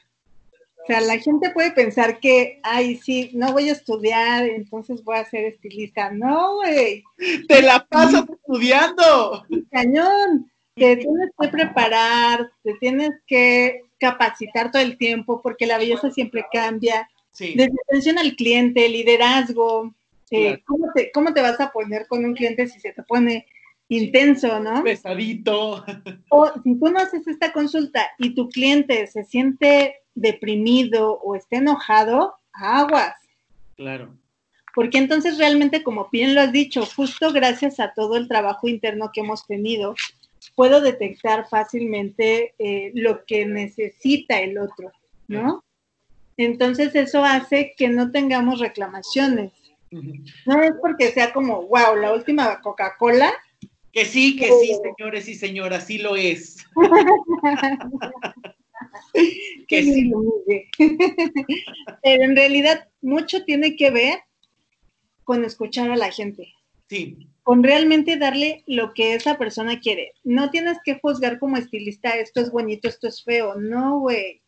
[0.83, 5.17] O sea, la gente puede pensar que, ay, sí, no voy a estudiar, entonces voy
[5.17, 6.11] a ser estilista.
[6.11, 7.03] No, güey,
[7.47, 9.45] Te la pasas estudiando.
[9.71, 10.51] cañón.
[10.75, 16.45] Te tienes que preparar, te tienes que capacitar todo el tiempo, porque la belleza siempre
[16.51, 17.07] cambia.
[17.33, 17.53] Sí.
[17.55, 19.93] Desde atención al cliente, liderazgo,
[20.31, 20.61] eh, Claro.
[20.65, 23.45] ¿cómo, te, ¿cómo te vas a poner con un cliente si se te pone
[23.89, 24.83] intenso, no?
[24.83, 25.83] Pesadito.
[26.29, 31.57] O si tú no haces esta consulta y tu cliente se siente deprimido o está
[31.57, 33.15] enojado, aguas.
[33.75, 34.15] Claro.
[34.73, 39.11] Porque entonces realmente, como bien lo has dicho, justo gracias a todo el trabajo interno
[39.13, 39.93] que hemos tenido,
[40.55, 44.91] puedo detectar fácilmente eh, lo que necesita el otro,
[45.27, 45.63] ¿no?
[46.37, 49.51] Entonces eso hace que no tengamos reclamaciones.
[49.91, 53.31] No es porque sea como, wow, la última Coca-Cola,
[53.91, 56.57] Que sí, que sí, señores y señoras, sí lo es.
[59.67, 60.11] que sí.
[62.01, 64.19] Pero en realidad mucho tiene que ver
[65.23, 66.51] con escuchar a la gente,
[66.89, 70.13] Sí, con realmente darle lo que esa persona quiere.
[70.23, 73.55] No tienes que juzgar como estilista, esto es bonito, esto es feo.
[73.55, 74.42] No, güey.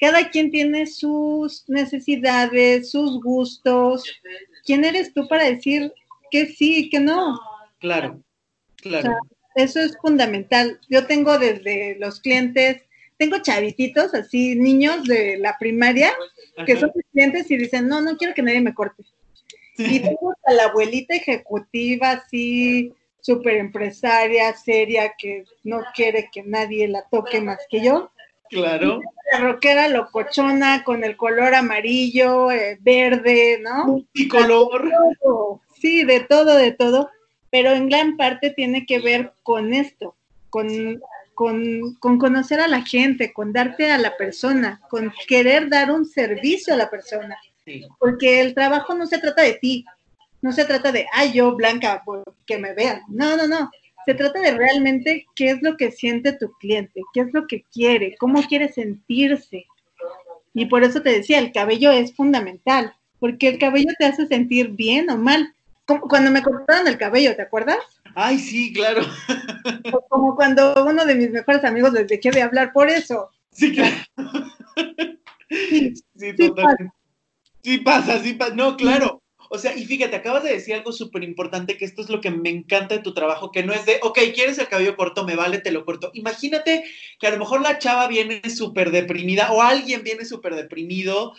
[0.00, 4.04] Cada quien tiene sus necesidades, sus gustos.
[4.64, 5.92] ¿Quién eres tú para decir
[6.30, 7.38] que sí y que no?
[7.78, 8.22] claro,
[8.76, 9.16] claro.
[9.56, 10.80] Eso es fundamental.
[10.88, 12.82] Yo tengo desde los clientes,
[13.18, 16.12] tengo chavititos, así niños de la primaria,
[16.64, 19.02] que son mis clientes y dicen, no, no quiero que nadie me corte.
[19.76, 26.86] Y tengo a la abuelita ejecutiva, así, súper empresaria, seria, que no quiere que nadie
[26.86, 28.10] la toque más que yo.
[28.50, 29.00] Claro.
[29.32, 33.86] La rockera locochona con el color amarillo, eh, verde, ¿no?
[33.86, 34.90] Multicolor.
[35.80, 37.10] sí, de todo, de todo,
[37.50, 40.16] pero en gran parte tiene que ver con esto,
[40.50, 41.00] con,
[41.34, 46.04] con, con conocer a la gente, con darte a la persona, con querer dar un
[46.04, 49.84] servicio a la persona, Sí, porque el trabajo no se trata de ti,
[50.42, 52.02] no se trata de, ay, yo blanca,
[52.46, 53.70] que me vean, no, no, no.
[54.06, 57.64] Se trata de realmente qué es lo que siente tu cliente, qué es lo que
[57.72, 59.66] quiere, cómo quiere sentirse.
[60.54, 64.70] Y por eso te decía, el cabello es fundamental, porque el cabello te hace sentir
[64.70, 65.54] bien o mal.
[65.86, 67.78] Como cuando me cortaron el cabello, ¿te acuerdas?
[68.14, 69.02] Ay, sí, claro.
[69.92, 73.30] O como cuando uno de mis mejores amigos les dejé de hablar por eso.
[73.52, 73.96] Sí, claro.
[75.48, 76.94] Sí, Sí, sí totalmente.
[77.62, 78.54] Sí pasa, sí pasa.
[78.54, 79.19] No, claro.
[79.52, 82.30] O sea, y fíjate, acabas de decir algo súper importante, que esto es lo que
[82.30, 85.24] me encanta de tu trabajo, que no es de, ok, ¿quieres el cabello corto?
[85.24, 86.12] Me vale, te lo corto.
[86.14, 86.84] Imagínate
[87.18, 91.34] que a lo mejor la chava viene súper deprimida o alguien viene súper deprimido,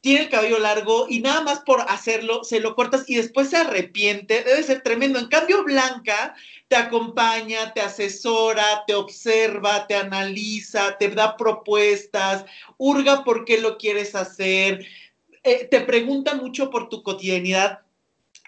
[0.00, 3.58] tiene el cabello largo y nada más por hacerlo se lo cortas y después se
[3.58, 4.42] arrepiente.
[4.42, 5.18] Debe ser tremendo.
[5.18, 6.34] En cambio, Blanca
[6.68, 12.46] te acompaña, te asesora, te observa, te analiza, te da propuestas,
[12.78, 14.86] hurga por qué lo quieres hacer,
[15.42, 17.80] eh, te pregunta mucho por tu cotidianidad.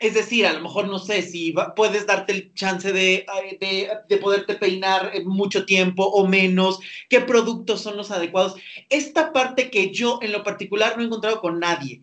[0.00, 3.26] Es decir, a lo mejor no sé si va- puedes darte el chance de,
[3.60, 8.56] de, de poderte peinar eh, mucho tiempo o menos, qué productos son los adecuados.
[8.90, 12.02] Esta parte que yo en lo particular no he encontrado con nadie,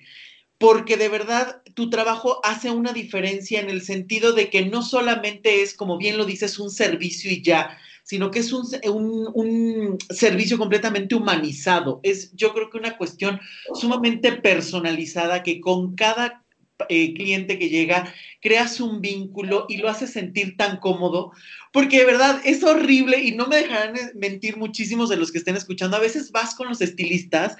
[0.57, 5.61] porque de verdad tu trabajo hace una diferencia en el sentido de que no solamente
[5.61, 7.77] es, como bien lo dices, un servicio y ya,
[8.09, 11.99] sino que es un, un, un servicio completamente humanizado.
[12.01, 13.39] Es yo creo que una cuestión
[13.75, 16.43] sumamente personalizada que con cada
[16.87, 21.33] eh, cliente que llega, creas un vínculo y lo haces sentir tan cómodo,
[21.71, 25.55] porque de verdad es horrible y no me dejarán mentir muchísimos de los que estén
[25.55, 25.95] escuchando.
[25.95, 27.57] A veces vas con los estilistas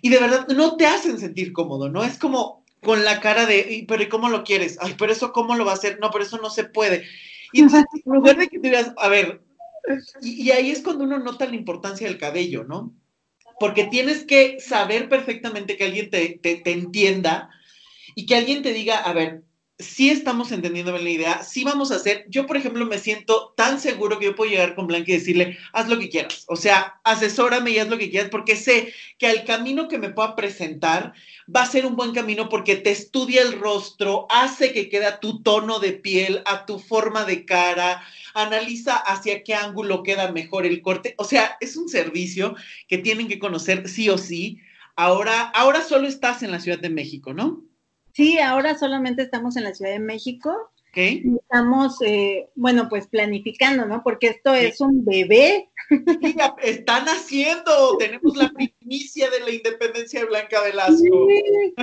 [0.00, 2.04] y de verdad no te hacen sentir cómodo, ¿no?
[2.04, 4.78] Es como con la cara de, pero ¿cómo lo quieres?
[4.80, 5.98] Ay, pero eso ¿cómo lo va a hacer?
[6.00, 7.04] No, pero eso no se puede.
[7.52, 9.42] Y entonces, vuelve que te digas, a ver,
[10.22, 12.94] y, ahí es cuando uno nota la importancia del cabello, ¿no?
[13.58, 17.50] Porque tienes que saber perfectamente que alguien te, te entienda
[18.14, 19.42] y que alguien te diga, a ver,
[19.80, 23.52] sí estamos entendiendo bien la idea, sí vamos a hacer, yo por ejemplo me siento
[23.56, 26.56] tan seguro que yo puedo llegar con Blanca y decirle, haz lo que quieras, o
[26.56, 30.36] sea, asesórame y haz lo que quieras, porque sé que al camino que me pueda
[30.36, 31.12] presentar
[31.54, 35.20] va a ser un buen camino porque te estudia el rostro, hace que quede a
[35.20, 38.02] tu tono de piel, a tu forma de cara,
[38.34, 42.54] analiza hacia qué ángulo queda mejor el corte, o sea, es un servicio
[42.88, 44.60] que tienen que conocer sí o sí.
[44.96, 47.69] Ahora, ahora solo estás en la Ciudad de México, ¿no?
[48.20, 50.54] Sí, ahora solamente estamos en la Ciudad de México.
[50.90, 51.22] Okay.
[51.40, 54.02] Estamos, eh, bueno, pues planificando, ¿no?
[54.02, 55.70] Porque esto es un bebé.
[55.88, 60.98] Sí, están haciendo, tenemos la primicia de la independencia de Blanca Velasco.
[60.98, 61.74] Sí,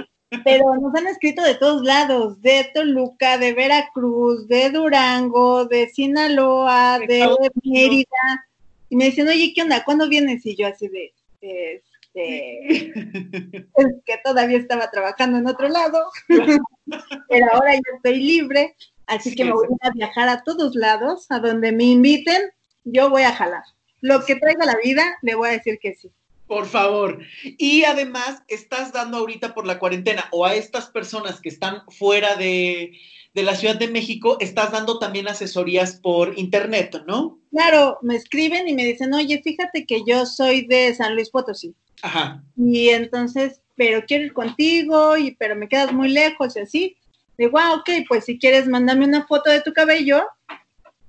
[0.43, 6.99] pero nos han escrito de todos lados, de Toluca, de Veracruz, de Durango, de Sinaloa,
[6.99, 7.27] de
[7.63, 8.45] Mérida.
[8.89, 9.83] Y me dicen, oye, ¿qué onda?
[9.83, 10.45] ¿Cuándo vienes?
[10.45, 11.81] Y yo así de,
[13.75, 16.03] este, que todavía estaba trabajando en otro lado,
[17.29, 18.75] pero ahora ya estoy libre,
[19.05, 22.41] así que me voy a viajar a todos lados, a donde me inviten,
[22.83, 23.63] yo voy a jalar.
[24.01, 26.11] Lo que traiga la vida, le voy a decir que sí.
[26.47, 27.19] Por favor.
[27.43, 32.37] Y además, estás dando ahorita por la cuarentena o a estas personas que están fuera
[32.37, 32.93] de,
[33.33, 37.37] de la Ciudad de México, estás dando también asesorías por internet, ¿no?
[37.51, 41.75] Claro, me escriben y me dicen, oye, fíjate que yo soy de San Luis Potosí.
[42.01, 42.43] Ajá.
[42.55, 46.97] Y entonces, pero quiero ir contigo, y pero me quedas muy lejos y así.
[47.37, 50.25] Digo, ah, ok, pues si quieres, mándame una foto de tu cabello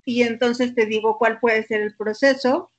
[0.05, 2.71] y entonces te digo cuál puede ser el proceso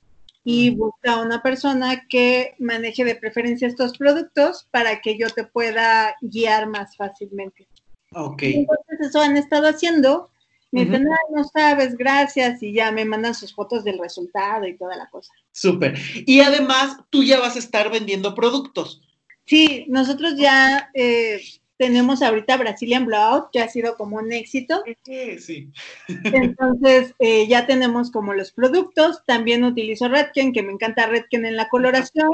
[0.43, 6.15] y busca una persona que maneje de preferencia estos productos para que yo te pueda
[6.21, 7.67] guiar más fácilmente.
[8.13, 8.41] Ok.
[8.43, 10.29] Entonces eso han estado haciendo.
[10.71, 11.35] Me dicen, uh -huh.
[11.35, 15.33] no sabes, gracias, y ya me mandan sus fotos del resultado y toda la cosa.
[15.51, 15.97] Súper.
[16.25, 19.01] Y además, tú ya vas a estar vendiendo productos.
[19.45, 21.41] Sí, nosotros ya eh,
[21.79, 24.83] tenemos ahorita Brazilian Blowout, que ha sido como un éxito.
[25.05, 25.71] Sí.
[26.07, 29.23] Entonces, eh, ya tenemos como los productos.
[29.25, 32.31] También utilizo Redken, que me encanta Redken en la coloración.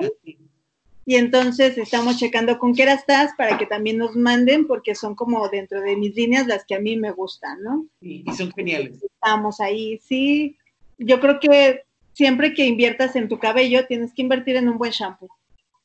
[1.07, 5.47] Y entonces estamos checando con qué estás para que también nos manden, porque son como
[5.49, 7.85] dentro de mis líneas las que a mí me gustan, ¿no?
[8.01, 9.03] Y son geniales.
[9.03, 10.57] Estamos ahí, sí.
[10.97, 14.91] Yo creo que siempre que inviertas en tu cabello, tienes que invertir en un buen
[14.91, 15.29] shampoo.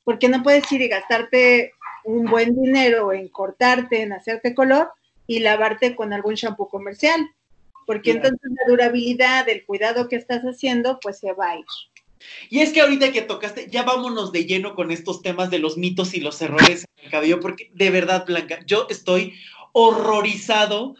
[0.04, 1.72] Porque no puedes ir y gastarte
[2.04, 4.90] un buen dinero en cortarte, en hacerte color
[5.26, 7.20] y lavarte con algún shampoo comercial.
[7.86, 8.28] Porque claro.
[8.28, 11.66] entonces la durabilidad, el cuidado que estás haciendo, pues se va a ir.
[12.48, 15.76] Y es que ahorita que tocaste, ya vámonos de lleno con estos temas de los
[15.76, 19.34] mitos y los errores en el cabello, porque de verdad, Blanca, yo estoy
[19.72, 20.96] horrorizado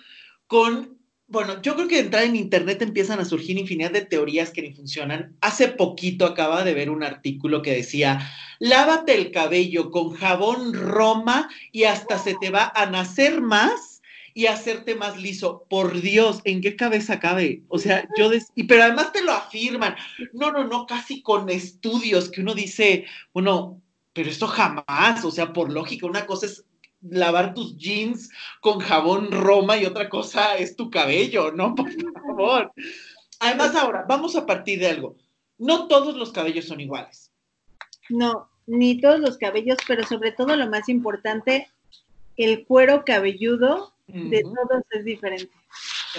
[0.46, 4.50] con, bueno, yo creo que de entrar en internet empiezan a surgir infinidad de teorías
[4.50, 5.37] que ni funcionan.
[5.40, 11.48] Hace poquito acaba de ver un artículo que decía, lávate el cabello con jabón Roma
[11.72, 13.89] y hasta se te va a nacer más
[14.34, 15.66] y hacerte más liso.
[15.68, 17.62] Por Dios, ¿en qué cabeza cabe?
[17.68, 18.52] O sea, yo, des...
[18.54, 19.96] y, pero además te lo afirman.
[20.32, 23.80] No, no, no, casi con estudios que uno dice, bueno,
[24.12, 26.64] pero esto jamás, o sea, por lógica, una cosa es
[27.02, 31.74] lavar tus jeans con jabón Roma y otra cosa es tu cabello, ¿no?
[31.74, 32.72] Por favor.
[33.40, 35.16] Además, ahora, vamos a partir de algo.
[35.58, 37.30] No todos los cabellos son iguales.
[38.10, 41.68] No, ni todos los cabellos, pero sobre todo lo más importante,
[42.44, 44.55] el cuero cabelludo de uh -huh.
[44.55, 45.53] todos es diferente.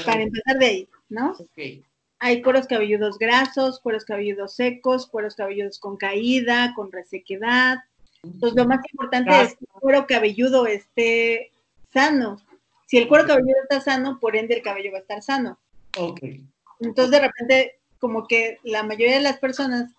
[0.06, 1.34] Para empezar de ahí, ¿no?
[1.38, 1.84] Okay.
[2.20, 7.80] Hay cueros cabelludos grasos, cueros cabelludos secos, cueros cabelludos con caída, con resequedad.
[8.24, 11.52] Entonces, lo más importante es que el cuero cabelludo esté
[11.92, 12.40] sano.
[12.86, 15.58] Si el cuero cabelludo está sano, por ende el cabello va a estar sano.
[16.80, 19.92] Entonces, de repente, como que la mayoría de las personas,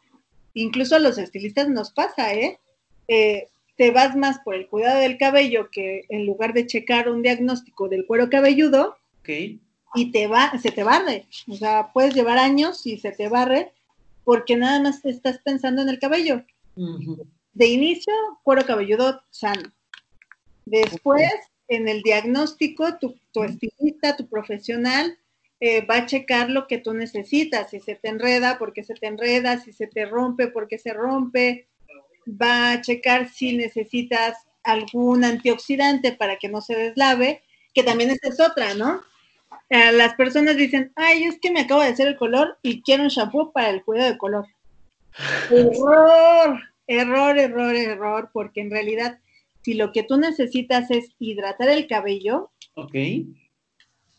[0.55, 2.61] incluso a los estilistas nos pasa, ¿eh?
[3.09, 7.23] eh te vas más por el cuidado del cabello que en lugar de checar un
[7.23, 9.61] diagnóstico del cuero cabelludo okay.
[9.95, 11.27] y te va, se te barre.
[11.49, 13.73] O sea, puedes llevar años y se te barre
[14.25, 16.45] porque nada más estás pensando en el cabello.
[16.77, 17.27] Uh -huh.
[17.55, 19.73] De inicio, cuero cabelludo sano.
[20.65, 21.77] Después, okay.
[21.77, 25.19] en el diagnóstico, tu, tu estilista, tu profesional,
[25.61, 27.71] eh, va a checar lo que tú necesitas.
[27.71, 30.79] Si se te enreda, por qué se te enreda, si se te rompe, por qué
[30.79, 31.69] se rompe,
[32.27, 37.43] va a checar si necesitas algún antioxidante para que no se deslave
[37.75, 39.03] que también esta es otra, ¿no?
[39.71, 43.05] Eh, las personas dicen, ay, es que me acabo de hacer el color y quiero
[43.05, 44.47] un shampoo para el cuidado de color.
[45.51, 49.19] error, error, error, error, porque en realidad,
[49.63, 52.95] si lo que tú necesitas es hidratar el cabello, Ok.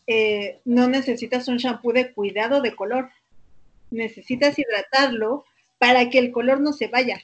[0.06, 3.10] eh, no necesitas un shampoo de cuidado de color.
[3.90, 5.44] Necesitas hidratarlo
[5.78, 7.22] para que el color no se vaya.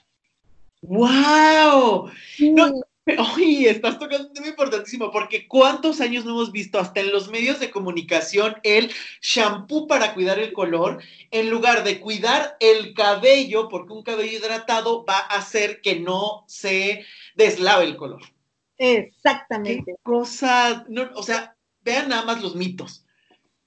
[0.82, 2.10] ¡Wow!
[2.38, 2.72] No,
[3.36, 7.30] Oye, estás tocando un tema importantísimo, porque ¿cuántos años no hemos visto hasta en los
[7.30, 8.90] medios de comunicación el
[9.20, 15.04] shampoo para cuidar el color, en lugar de cuidar el cabello, porque un cabello hidratado
[15.04, 18.22] va a hacer que no se deslave el color?
[18.76, 19.84] Exactamente.
[19.86, 20.84] ¿Qué cosa?
[20.88, 23.04] No, o sea, vean nada más los mitos.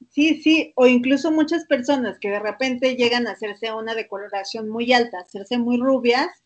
[0.10, 4.94] Sí, sí, o incluso muchas personas que de repente llegan a hacerse una decoloración muy
[4.94, 6.43] alta, hacerse muy rubias,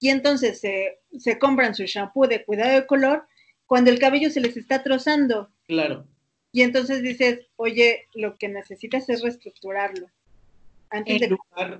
[0.00, 3.26] y entonces se, se compran su shampoo de cuidado de color
[3.66, 5.50] cuando el cabello se les está trozando.
[5.66, 6.06] Claro.
[6.52, 10.08] Y entonces dices, oye, lo que necesitas es reestructurarlo.
[10.90, 11.28] Antes En de...
[11.28, 11.78] lugar.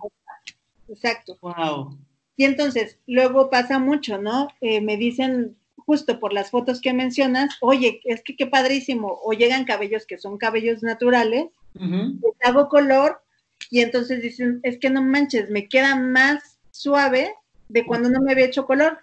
[0.89, 1.39] Exacto.
[1.41, 1.99] Wow.
[2.37, 4.49] Y entonces, luego pasa mucho, ¿no?
[4.61, 9.33] Eh, me dicen, justo por las fotos que mencionas, oye, es que qué padrísimo, o
[9.33, 13.23] llegan cabellos que son cabellos naturales, les hago color,
[13.71, 17.35] y entonces dicen, es que no manches, me queda más suave
[17.69, 18.99] de cuando no me había hecho color.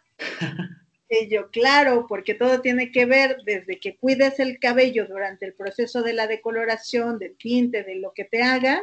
[1.10, 5.54] Y yo, claro, porque todo tiene que ver desde que cuides el cabello durante el
[5.54, 8.82] proceso de la decoloración, del tinte, de lo que te hagas,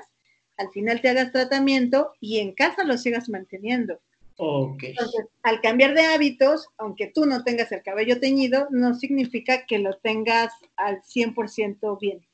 [0.57, 4.01] al final te hagas tratamiento y en casa lo sigas manteniendo.
[4.37, 4.85] Ok.
[4.85, 9.79] Entonces, al cambiar de hábitos, aunque tú no tengas el cabello teñido, no significa que
[9.79, 12.25] lo tengas al 100% bien.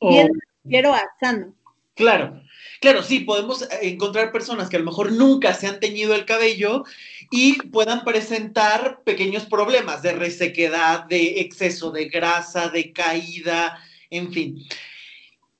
[0.00, 0.38] Bien, Oh.
[0.64, 1.54] refiero a sano.
[1.94, 2.40] Claro,
[2.80, 6.84] claro, sí, podemos encontrar personas que a lo mejor nunca se han teñido el cabello
[7.30, 14.64] y puedan presentar pequeños problemas de resequedad, de exceso de grasa, de caída, en fin.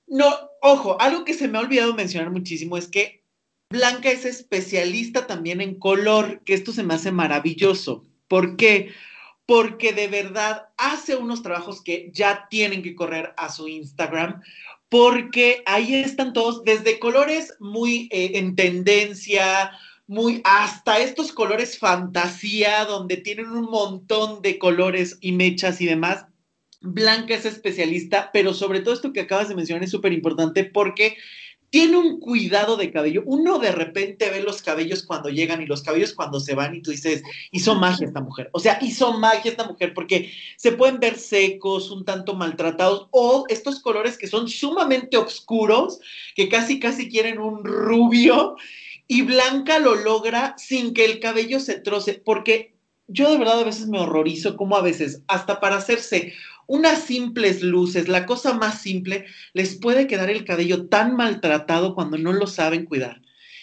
[0.06, 3.20] No, ojo, algo que se me ha olvidado mencionar muchísimo es que
[3.70, 8.04] Blanca es especialista también en color, que esto se me hace maravilloso.
[8.26, 8.92] ¿Por qué?
[9.46, 14.42] Porque de verdad hace unos trabajos que ya tienen que correr a su Instagram,
[14.90, 19.70] porque ahí están todos, desde colores muy eh, en tendencia,
[20.06, 26.26] muy hasta estos colores fantasía, donde tienen un montón de colores y mechas y demás.
[26.80, 31.16] Blanca es especialista, pero sobre todo esto que acabas de mencionar es súper importante porque
[31.70, 33.22] tiene un cuidado de cabello.
[33.26, 36.82] Uno de repente ve los cabellos cuando llegan y los cabellos cuando se van y
[36.82, 38.50] tú dices, hizo magia esta mujer.
[38.52, 43.44] O sea, hizo magia esta mujer porque se pueden ver secos, un tanto maltratados o
[43.48, 46.00] estos colores que son sumamente oscuros,
[46.34, 48.56] que casi, casi quieren un rubio
[49.06, 52.74] y Blanca lo logra sin que el cabello se troce, porque
[53.06, 56.32] yo de verdad a veces me horrorizo como a veces, hasta para hacerse
[56.66, 62.18] unas simples luces, la cosa más simple, les puede quedar el cabello tan maltratado cuando
[62.18, 63.20] no lo saben cuidar.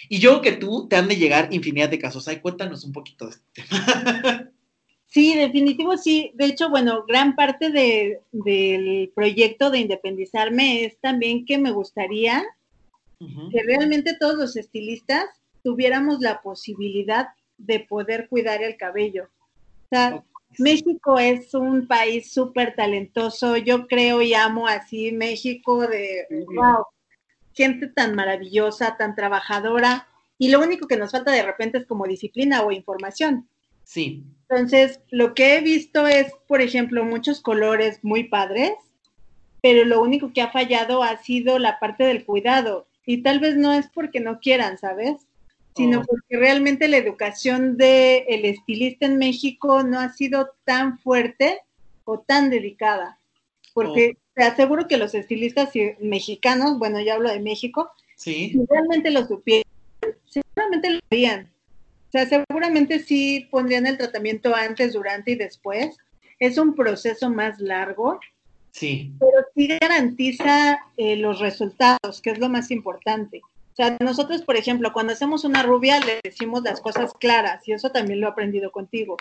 [0.09, 2.27] Y yo que tú te han de llegar infinidad de casos.
[2.27, 4.51] Ay, cuéntanos un poquito de este tema.
[5.09, 6.31] Sí, definitivo sí.
[6.35, 12.43] De hecho, bueno, gran parte de, del proyecto de independizarme es también que me gustaría
[13.19, 15.25] que realmente todos los estilistas
[15.63, 19.29] tuviéramos la posibilidad de poder cuidar el cabello.
[19.85, 20.23] O sea,
[20.57, 23.57] México es un país súper talentoso.
[23.57, 26.85] Yo creo y amo así México de, wow,
[27.53, 30.07] gente tan maravillosa, tan trabajadora.
[30.37, 33.47] Y lo único que nos falta de repente es como disciplina o información.
[33.83, 38.73] Sí, Entonces, lo que he visto es, por ejemplo, muchos colores muy padres,
[39.61, 42.87] pero lo único que ha fallado ha sido la parte del cuidado.
[43.05, 45.26] Y tal vez no es porque no quieran, ¿sabes?
[45.77, 46.05] Sino Oh.
[46.05, 51.59] porque realmente la educación del el estilista en México no ha sido tan fuerte
[52.03, 53.19] o tan dedicada.
[53.73, 58.49] Porque te aseguro que los estilistas mexicanos, bueno, ya hablo de México, sí.
[58.49, 59.63] si realmente lo supieran,
[60.25, 61.51] seguramente lo harían.
[62.07, 65.97] O sea, seguramente sí pondrían el tratamiento antes, durante y después.
[66.39, 68.19] Es un proceso más largo,
[68.71, 73.41] Sí, pero sí garantiza eh, los resultados, que es lo más importante.
[73.79, 77.73] O sea, nosotros, por ejemplo, cuando hacemos una rubia, le decimos las cosas claras, y
[77.73, 79.17] eso también lo he aprendido contigo.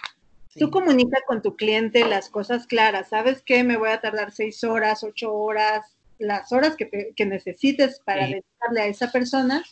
[0.49, 0.61] sí.
[0.61, 3.11] Tú comunica con tu cliente las cosas claras.
[3.11, 3.63] ¿Sabes qué?
[3.65, 8.25] Me voy a tardar seis horas, ocho horas, las horas que, te- que necesites para
[8.27, 8.33] Sí.
[8.33, 9.63] dedicarle a esa persona.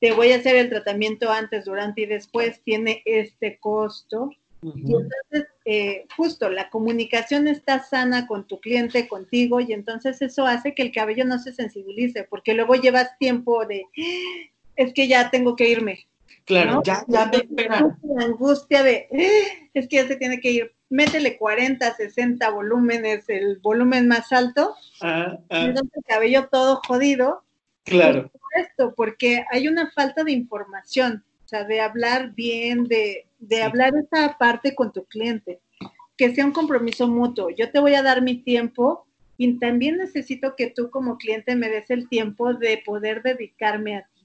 [0.00, 2.60] Te voy a hacer el tratamiento antes, durante y después.
[2.62, 4.28] Tiene este costo.
[4.62, 10.46] Y entonces, eh, justo, la comunicación está sana con tu cliente, contigo, y entonces eso
[10.46, 15.08] hace que el cabello no se sensibilice, porque luego llevas tiempo de, "Ah, es que
[15.08, 16.06] ya tengo que irme.
[16.44, 16.82] Claro, ¿no?
[16.82, 17.98] ya, ya esperan.
[18.02, 23.28] La angustia de, "Ah, es que ya se tiene que ir, métele 40, 60 volúmenes,
[23.28, 25.60] el volumen más alto, ah, ah.
[25.64, 27.44] entonces el cabello todo jodido.
[27.84, 28.30] Claro.
[28.30, 33.92] Por esto, porque hay una falta de información, sea, de hablar bien, de, de hablar
[33.96, 35.60] esa parte con tu cliente,
[36.16, 37.50] que sea un compromiso mutuo.
[37.50, 41.68] Yo te voy a dar mi tiempo y también necesito que tú como cliente me
[41.68, 44.19] des el tiempo de poder dedicarme a ti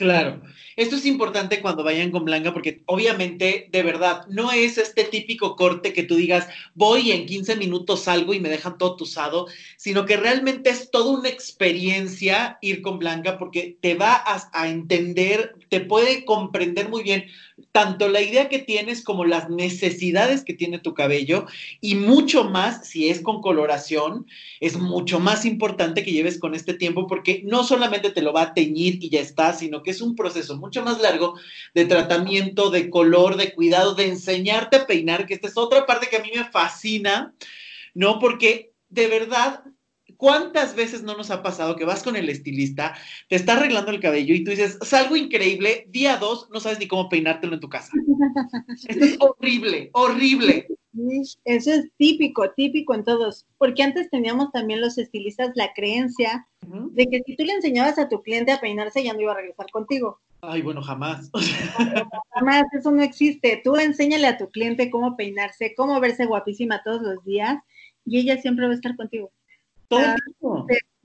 [0.00, 0.40] Claro,
[0.76, 5.56] esto es importante cuando vayan con Blanca porque obviamente, de verdad, no es este típico
[5.56, 9.46] corte que tú digas, voy y en 15 minutos salgo y me dejan todo tusado,
[9.76, 14.68] sino que realmente es toda una experiencia ir con Blanca porque te va a, a
[14.70, 17.26] entender, te puede comprender muy bien
[17.72, 21.46] tanto la idea que tienes como las necesidades que tiene tu cabello
[21.80, 24.26] y mucho más si es con coloración,
[24.60, 28.42] es mucho más importante que lleves con este tiempo porque no solamente te lo va
[28.42, 31.38] a teñir y ya está, sino que es un proceso mucho más largo
[31.74, 36.08] de tratamiento, de color, de cuidado, de enseñarte a peinar, que esta es otra parte
[36.08, 37.34] que a mí me fascina,
[37.94, 38.18] ¿no?
[38.18, 39.64] Porque de verdad
[40.20, 42.94] ¿Cuántas veces no nos ha pasado que vas con el estilista,
[43.30, 46.86] te está arreglando el cabello y tú dices, salgo increíble, día dos, no sabes ni
[46.86, 47.90] cómo peinártelo en tu casa?
[48.86, 50.68] Esto es horrible, horrible.
[51.44, 57.06] Eso es típico, típico en todos, porque antes teníamos también los estilistas la creencia de
[57.06, 59.70] que si tú le enseñabas a tu cliente a peinarse ya no iba a regresar
[59.70, 60.20] contigo.
[60.42, 61.30] Ay, bueno, jamás.
[62.34, 63.60] jamás, eso no existe.
[63.62, 67.58] Tú enséñale a tu cliente cómo peinarse, cómo verse guapísima todos los días
[68.04, 69.30] y ella siempre va a estar contigo.
[69.88, 70.02] Todo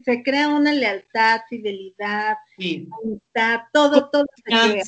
[0.03, 4.83] se, crea una lealtad, fidelidad, amistad, todo, todo se crea.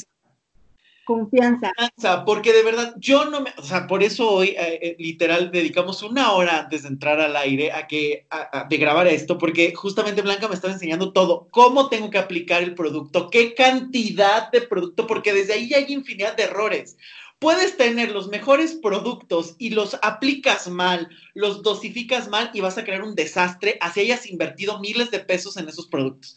[1.08, 1.72] Confianza.
[1.74, 5.52] Confianza, porque de verdad, yo no me, o sea, por eso hoy, eh, eh, literal,
[5.52, 8.28] dedicamos una hora antes de entrar al aire a que,
[8.70, 12.76] de grabar esto, porque justamente Blanca me estaba enseñando todo, cómo tengo que aplicar el
[12.76, 16.98] producto, qué cantidad de producto, porque desde ahí hay infinidad de errores.
[17.40, 22.84] Puedes tener los mejores productos y los aplicas mal, los dosificas mal y vas a
[22.84, 26.36] crear un desastre así hayas invertido miles de pesos en esos productos.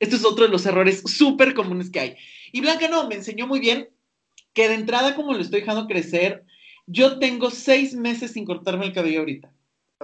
[0.00, 2.16] Este es otro de los errores súper comunes que hay.
[2.54, 3.88] Y Blanca no, me enseñó muy bien
[4.52, 6.44] que de entrada, como lo estoy dejando crecer,
[6.86, 9.52] yo tengo seis meses sin cortarme el cabello ahorita.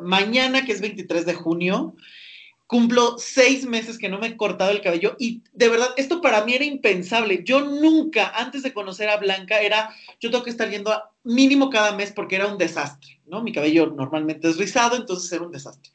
[0.03, 1.95] Mañana, que es 23 de junio,
[2.67, 6.45] cumplo seis meses que no me he cortado el cabello y de verdad, esto para
[6.45, 7.45] mí era impensable.
[7.45, 11.71] Yo nunca, antes de conocer a Blanca, era, yo tengo que estar yendo a mínimo
[11.71, 13.45] cada mes porque era un desastre, ¿no?
[13.45, 15.93] Mi cabello normalmente es rizado, entonces era un desastre.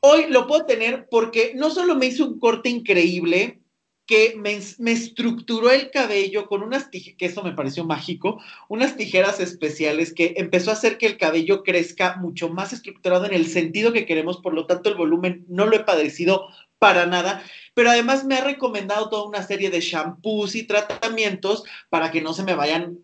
[0.00, 3.60] Hoy lo puedo tener porque no solo me hizo un corte increíble,
[4.06, 4.54] que me,
[4.92, 10.34] estructuró el cabello con unas tijeras, que eso me pareció mágico, unas tijeras especiales que
[10.36, 14.38] empezó a hacer que el cabello crezca mucho más estructurado en el sentido que queremos,
[14.38, 16.48] por lo tanto el volumen no lo he padecido
[16.78, 17.42] para nada,
[17.72, 22.34] pero además me ha recomendado toda una serie de shampoos y tratamientos para que no
[22.34, 22.98] se me vayan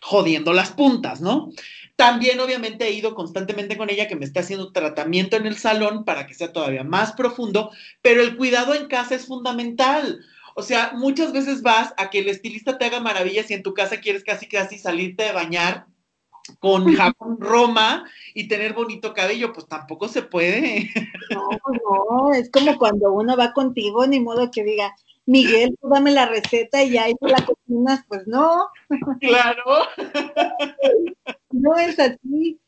[0.00, 1.50] jodiendo las puntas, ¿no?
[1.96, 6.04] También obviamente he ido constantemente con ella que me está haciendo tratamiento en el salón
[6.04, 7.70] para que sea todavía más profundo,
[8.00, 10.20] pero el cuidado en casa es fundamental.
[10.54, 13.74] O sea, muchas veces vas a que el estilista te haga maravillas y en tu
[13.74, 15.86] casa quieres casi casi salirte de bañar
[16.58, 20.90] con jabón Roma y tener bonito cabello, pues tampoco se puede.
[21.30, 26.10] No, no, es como cuando uno va contigo, ni modo que diga, Miguel, tú dame
[26.10, 28.66] la receta y ya ahí la cocinas, pues no.
[29.20, 29.64] Claro.
[31.62, 32.58] No es así.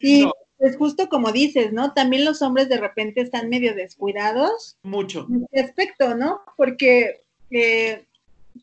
[0.00, 0.28] Y
[0.58, 1.92] es justo como dices, ¿no?
[1.92, 4.76] También los hombres de repente están medio descuidados.
[4.82, 5.26] Mucho.
[5.30, 6.40] En este aspecto, ¿no?
[6.56, 8.04] Porque, eh,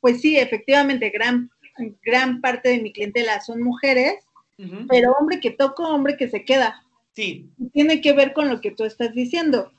[0.02, 1.50] pues sí, efectivamente, gran,
[2.04, 4.16] gran parte de mi clientela son mujeres,
[4.90, 6.84] pero hombre que toco, hombre que se queda.
[7.14, 7.50] Sí.
[7.74, 9.72] Tiene que ver con lo que tú estás diciendo.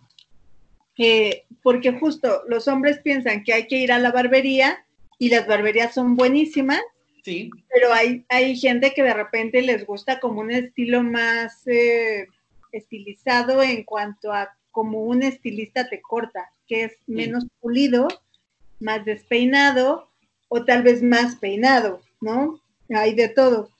[0.96, 4.84] Eh, porque justo los hombres piensan que hay que ir a la barbería
[5.18, 6.80] y las barberías son buenísimas,
[7.28, 7.50] sí.
[7.72, 12.26] pero hay, hay gente que de repente les gusta como un estilo más eh,
[12.72, 18.06] estilizado en cuanto a como un estilista te corta, que es menos pulido,
[18.80, 20.08] más despeinado
[20.48, 22.60] o tal vez más peinado, ¿no?
[22.94, 23.70] Hay de todo.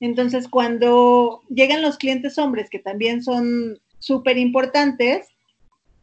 [0.00, 5.28] Entonces, cuando llegan los clientes hombres, que también son súper importantes,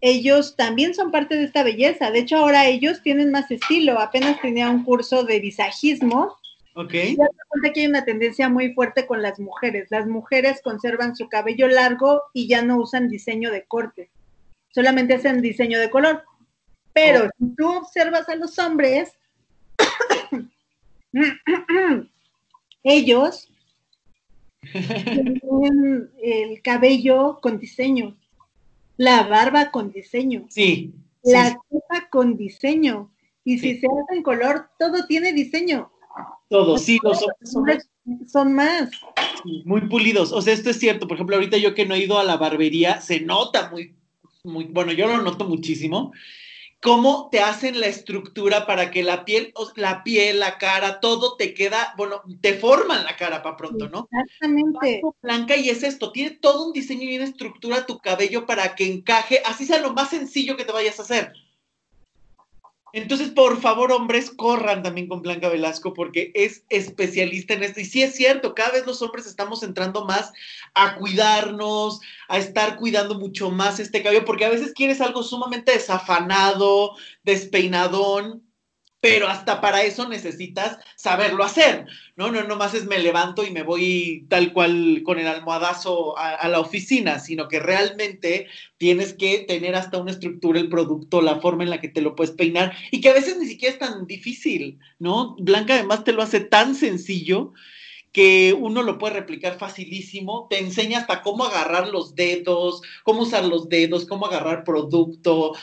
[0.01, 2.11] ellos también son parte de esta belleza.
[2.11, 3.99] De hecho, ahora ellos tienen más estilo.
[3.99, 6.37] Apenas tenía un curso de visajismo.
[6.75, 6.93] Ok.
[6.93, 9.87] Y cuenta que hay una tendencia muy fuerte con las mujeres.
[9.91, 14.09] Las mujeres conservan su cabello largo y ya no usan diseño de corte.
[14.69, 16.23] Solamente hacen diseño de color.
[16.93, 17.29] Pero oh.
[17.37, 19.17] si tú observas a los hombres,
[22.83, 23.49] ellos
[24.71, 28.15] tienen el cabello con diseño
[28.97, 30.45] la barba con diseño.
[30.49, 30.93] Sí.
[31.23, 33.11] La copa con diseño.
[33.43, 35.91] Y si se hace en color, todo tiene diseño.
[36.53, 37.19] Todo, sí, los
[37.55, 37.89] hombres
[38.31, 38.91] son, más.
[39.65, 40.31] muy pulidos.
[40.31, 41.07] O sea, esto es cierto.
[41.07, 43.95] Por ejemplo, ahorita yo que no he ido a la barbería, se nota muy,
[44.43, 46.11] muy, bueno, yo lo noto muchísimo
[46.79, 51.53] cómo te hacen la estructura para que la piel, la piel, la cara, todo te
[51.53, 54.09] queda, bueno, te forman la cara para pronto, ¿no?
[54.11, 55.01] Exactamente.
[55.21, 58.85] Blanca y es esto, tiene todo un diseño y una estructura tu cabello para que
[58.85, 61.33] encaje, así sea lo más sencillo que te vayas a hacer.
[62.93, 67.79] Entonces, por favor, hombres, corran también con Blanca Velasco porque es especialista en esto.
[67.79, 70.31] Y sí es cierto, cada vez los hombres estamos entrando más
[70.75, 75.71] a cuidarnos, a estar cuidando mucho más este cabello, porque a veces quieres algo sumamente
[75.71, 76.91] desafanado,
[77.23, 78.43] despeinadón,
[79.03, 82.31] pero hasta para eso necesitas saberlo hacer, ¿no?
[82.31, 86.61] No nomás es me levanto y me voy tal cual con el almohadazo a, la
[86.61, 88.47] oficina, sino que realmente
[88.77, 92.15] tienes que tener hasta una estructura, el producto, la forma en la que te lo
[92.15, 95.35] puedes peinar y que a veces ni siquiera es tan difícil, ¿no?
[95.37, 97.51] Blanca además te lo hace tan sencillo
[98.13, 103.43] que uno lo puede replicar facilísimo, te enseña hasta cómo agarrar los dedos, cómo usar
[103.43, 105.55] los dedos, cómo agarrar producto,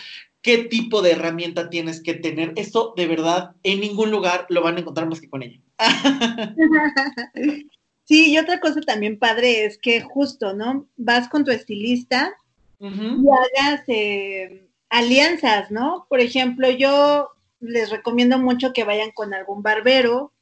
[0.42, 2.52] qué tipo de herramienta tienes que tener.
[2.56, 5.60] Esto de verdad en ningún lugar lo van a encontrar más que con ella.
[8.10, 10.84] Sí, y otra cosa también padre es que justo, ¿no?
[10.96, 12.34] Vas con tu estilista
[12.80, 16.06] y hagas eh, alianzas, ¿no?
[16.08, 17.28] Por ejemplo, yo
[17.60, 20.32] les recomiendo mucho que vayan con algún barbero.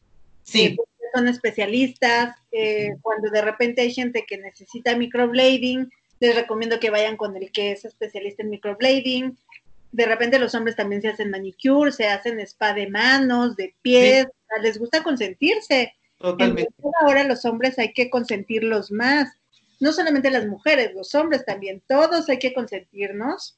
[0.44, 0.78] Sí.
[1.14, 2.36] son especialistas.
[2.52, 5.90] Eh, cuando de repente hay gente que necesita microblading,
[6.20, 9.36] les recomiendo que vayan con el que es especialista en microblading
[9.92, 14.26] de repente los hombres también se hacen manicure, se hacen spa de manos, de pies,
[14.62, 15.94] les gusta consentirse.
[16.18, 16.74] Totalmente.
[17.00, 19.36] ahora los hombres hay que consentirlos más.
[19.80, 23.56] No solamente las mujeres, los hombres también, todos hay que consentirnos.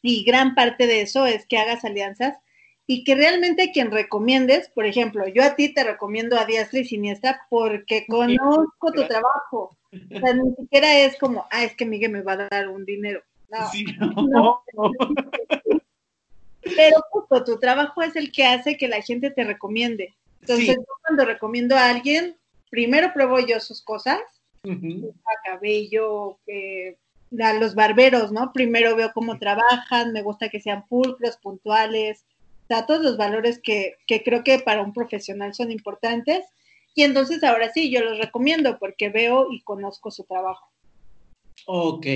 [0.00, 2.36] Y gran parte de eso es que hagas alianzas
[2.86, 6.84] y que realmente quien recomiendes, por ejemplo, yo a ti te recomiendo a diestra y
[6.84, 9.76] siniestra porque conozco tu trabajo.
[9.92, 12.86] O sea, ni siquiera es como, ah, es que Miguel me va a dar un
[12.86, 13.22] dinero.
[14.30, 14.62] No,
[16.62, 20.14] Pero justo tu trabajo es el que hace que la gente te recomiende.
[20.40, 22.36] Entonces, yo cuando recomiendo a alguien,
[22.70, 24.20] primero pruebo yo sus cosas,
[25.44, 26.38] cabello,
[27.40, 28.52] a los barberos, ¿no?
[28.52, 32.24] Primero veo cómo trabajan, me gusta que sean pulcros, puntuales,
[32.64, 36.44] o sea, todos los valores que, que creo que para un profesional son importantes.
[36.94, 40.68] Y entonces ahora sí, yo los recomiendo porque veo y conozco su trabajo.
[41.66, 42.06] Ok,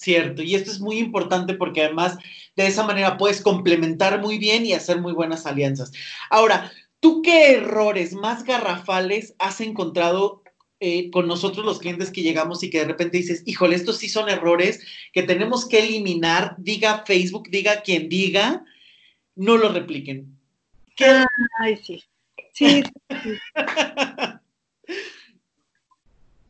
[0.00, 2.16] Cierto, y esto es muy importante porque además
[2.56, 5.92] de esa manera puedes complementar muy bien y hacer muy buenas alianzas.
[6.30, 10.42] Ahora, ¿tú qué errores más garrafales has encontrado
[10.80, 14.08] eh, con nosotros los clientes que llegamos y que de repente dices, híjole, estos sí
[14.08, 14.80] son errores
[15.12, 18.64] que tenemos que eliminar, diga Facebook, diga quien diga,
[19.36, 20.34] no lo repliquen?
[21.58, 22.02] Ay, sí.
[22.54, 22.82] Sí.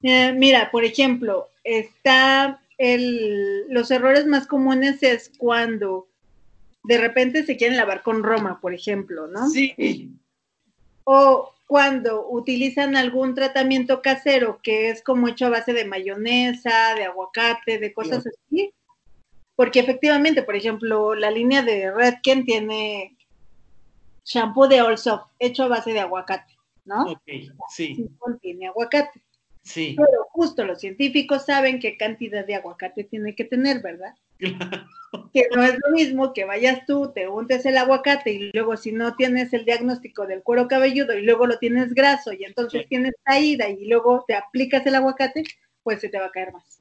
[0.02, 6.08] Eh, mira, por ejemplo, está el, los errores más comunes es cuando
[6.82, 9.50] de repente se quieren lavar con Roma, por ejemplo, ¿no?
[9.50, 10.10] Sí.
[11.04, 17.04] O cuando utilizan algún tratamiento casero que es como hecho a base de mayonesa, de
[17.04, 18.72] aguacate, de cosas así.
[19.56, 23.14] Porque efectivamente, por ejemplo, la línea de Redken tiene
[24.24, 26.56] shampoo de Allsoft hecho a base de aguacate,
[26.86, 27.12] ¿no?
[27.12, 27.28] Ok,
[27.68, 27.94] sí.
[27.94, 29.20] sí contiene aguacate.
[29.70, 29.94] Sí.
[29.96, 34.14] Pero justo los científicos saben qué cantidad de aguacate tiene que tener, ¿verdad?
[35.32, 38.90] Que no es lo mismo que vayas tú, te untes el aguacate y luego si
[38.90, 43.14] no tienes el diagnóstico del cuero cabelludo y luego lo tienes graso y entonces tienes
[43.22, 45.44] caída y luego te aplicas el aguacate,
[45.84, 46.79] pues se te va a caer más.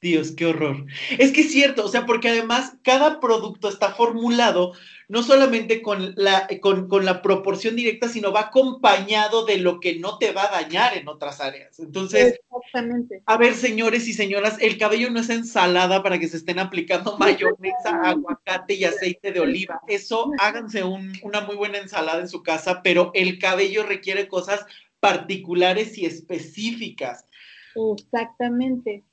[0.00, 0.84] Dios, qué horror.
[1.18, 4.72] Es que es cierto, o sea, porque además cada producto está formulado
[5.08, 10.18] no solamente con la, con, la proporción directa, sino va acompañado de lo que no
[10.18, 11.78] te va a dañar en otras áreas.
[11.78, 13.22] Entonces, Exactamente.
[13.24, 17.16] a ver, señores y señoras, el cabello no es ensalada para que se estén aplicando
[17.18, 19.80] mayonesa, aguacate y aceite de oliva.
[19.86, 24.66] Eso, háganse una muy buena ensalada en su casa, pero el cabello requiere cosas
[24.98, 27.26] particulares y específicas.
[27.76, 29.04] Exactamente.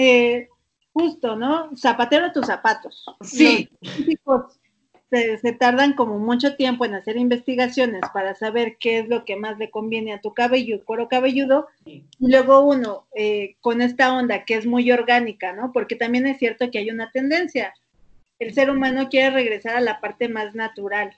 [0.00, 0.48] Eh,
[0.92, 1.76] justo, ¿no?
[1.76, 3.04] Zapatero tus zapatos.
[3.20, 3.68] Sí.
[5.10, 9.58] se, tardan como mucho tiempo en hacer investigaciones para saber qué es lo que más
[9.58, 11.66] le conviene a tu cabello y cuero cabelludo.
[11.84, 15.72] Y luego uno, eh, con esta onda que es muy orgánica, ¿no?
[15.72, 17.74] Porque también es cierto que hay una tendencia.
[18.38, 21.16] El ser humano quiere regresar a la parte más natural.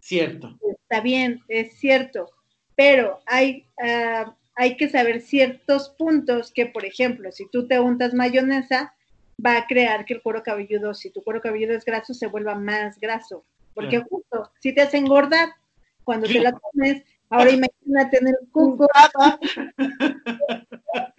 [0.00, 0.58] Cierto.
[0.84, 2.30] Está bien, es cierto.
[2.76, 8.14] Pero hay, ah, hay que saber ciertos puntos que, por ejemplo, si tú te untas
[8.14, 8.94] mayonesa,
[9.44, 12.54] va a crear que el cuero cabelludo, si tu cuero cabelludo es graso, se vuelva
[12.54, 13.44] más graso.
[13.74, 15.48] Porque justo, si te hace engordar,
[16.04, 18.86] cuando te la comes, Ahora imagínate en el cuco.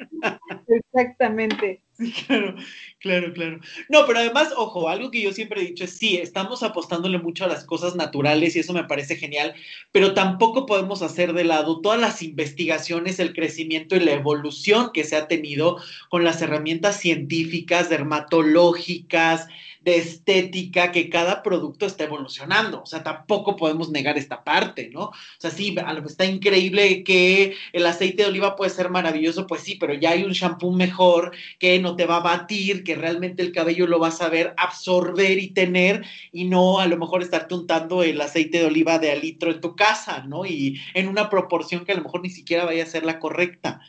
[0.76, 1.82] Exactamente.
[1.91, 2.55] Sí, claro,
[2.99, 3.59] claro, claro.
[3.89, 7.45] No, pero además, ojo, algo que yo siempre he dicho es, sí, estamos apostándole mucho
[7.45, 9.53] a las cosas naturales y eso me parece genial,
[9.91, 15.03] pero tampoco podemos hacer de lado todas las investigaciones, el crecimiento y la evolución que
[15.03, 15.78] se ha tenido
[16.09, 19.47] con las herramientas científicas, dermatológicas,
[19.84, 22.82] de estética, que cada producto está evolucionando.
[22.82, 25.06] O sea, tampoco podemos negar esta parte, ¿no?
[25.06, 25.76] O sea, sí,
[26.08, 30.24] está increíble que el aceite de oliva puede ser maravilloso, pues sí, pero ya hay
[30.24, 34.22] un shampoo mejor que no te va a batir, que realmente el cabello lo vas
[34.22, 38.66] a ver absorber y tener y no a lo mejor estarte untando el aceite de
[38.66, 40.46] oliva de alitro en tu casa, ¿no?
[40.46, 43.82] Y en una proporción que a lo mejor ni siquiera vaya a ser la correcta.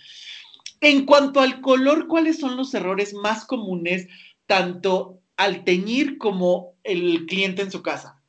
[0.81, 4.09] En cuanto al color, ¿cuáles son los errores más comunes
[4.47, 8.23] tanto al teñir como el cliente en su casa?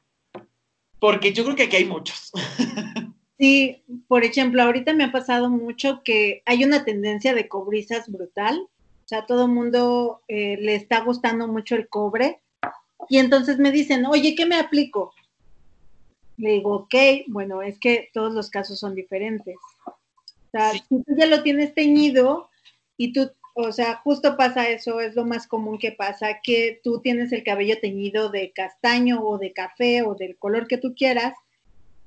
[1.00, 2.32] Porque yo creo que aquí hay muchos.
[3.38, 8.58] Sí, por ejemplo, ahorita me ha pasado mucho que hay una tendencia de cobrizas brutal.
[8.60, 12.40] O sea, todo el mundo eh, le está gustando mucho el cobre.
[13.10, 15.14] Y entonces me dicen, oye, ¿qué me aplico?
[16.38, 16.96] Le digo, ok,
[17.28, 19.58] bueno, es que todos los casos son diferentes.
[19.86, 19.94] O
[20.52, 22.50] sea, si tú ya lo tienes teñido
[22.98, 27.00] y tú o sea, justo pasa eso, es lo más común que pasa, que tú
[27.00, 31.34] tienes el cabello teñido de castaño o de café o del color que tú quieras,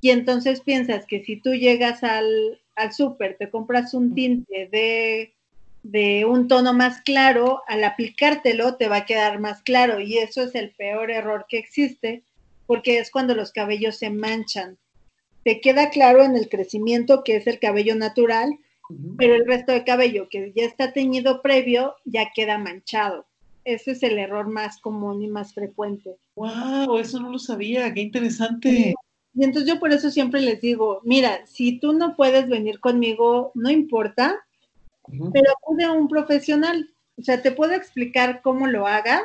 [0.03, 5.32] y entonces piensas que si tú llegas al, al súper, te compras un tinte de,
[5.82, 10.42] de un tono más claro, al aplicártelo te va a quedar más claro, y eso
[10.42, 12.24] es el peor error que existe,
[12.66, 14.76] porque es cuando los cabellos se manchan.
[15.44, 18.59] Te queda claro en el crecimiento, que es el cabello natural,
[19.16, 23.26] pero el resto de cabello que ya está teñido previo ya queda manchado.
[23.64, 26.16] Ese es el error más común y más frecuente.
[26.36, 26.99] ¡Wow!
[26.99, 28.95] Eso no lo sabía, qué interesante.
[29.34, 33.53] Y entonces yo por eso siempre les digo, mira, si tú no puedes venir conmigo,
[33.55, 34.39] no importa,
[35.32, 36.89] pero acude a un profesional.
[37.18, 39.24] O sea, te puedo explicar cómo lo hagas,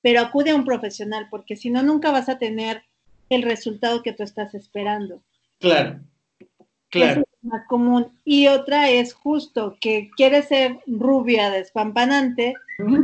[0.00, 2.82] pero acude a un profesional, porque si no, nunca vas a tener
[3.28, 5.22] el resultado que tú estás esperando.
[5.58, 6.00] Claro,
[6.88, 8.12] claro más común.
[8.24, 12.54] Y otra es justo que quiere ser rubia, despampanante,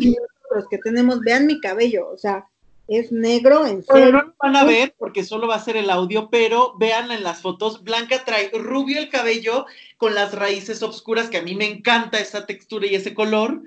[0.00, 0.16] y
[0.54, 2.46] los que tenemos, vean mi cabello, o sea,
[2.88, 4.12] es negro en serio.
[4.12, 7.22] no lo van a ver porque solo va a ser el audio, pero vean en
[7.22, 9.66] las fotos, Blanca trae rubio el cabello
[9.98, 13.62] con las raíces oscuras, que a mí me encanta esa textura y ese color.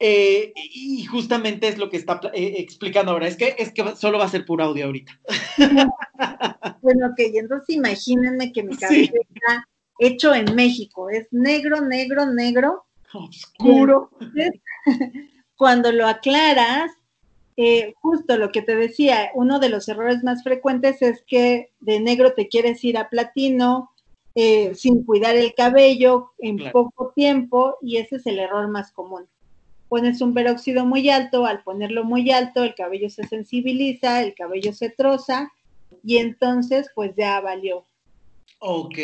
[0.00, 4.18] Eh, y justamente es lo que está eh, explicando ahora, es que, es que solo
[4.18, 5.18] va a ser puro audio ahorita.
[6.82, 9.66] bueno, ok, entonces imagínense que mi cabello está
[9.98, 11.10] hecho en México.
[11.10, 12.84] Es negro, negro, negro.
[13.12, 14.10] Oscuro.
[15.56, 16.92] cuando lo aclaras,
[17.56, 21.98] eh, justo lo que te decía, uno de los errores más frecuentes es que de
[21.98, 23.90] negro te quieres ir a platino
[24.36, 29.26] eh, sin cuidar el cabello en poco tiempo y ese es el error más común.
[29.88, 34.72] Pones un peróxido muy alto, al ponerlo muy alto el cabello se sensibiliza, el cabello
[34.72, 35.50] se troza
[36.04, 37.84] y entonces pues ya valió.
[38.60, 38.98] Ok.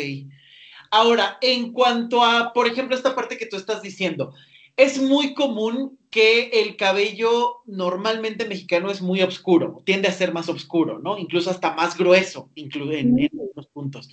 [0.95, 4.33] Ahora, en cuanto a, por ejemplo, esta parte que tú estás diciendo,
[4.77, 10.47] es muy común que el cabello normalmente mexicano es muy oscuro, tiende a ser más
[10.47, 11.17] oscuro, ¿no?
[11.17, 14.09] Incluso hasta más grueso, en, en los puntos.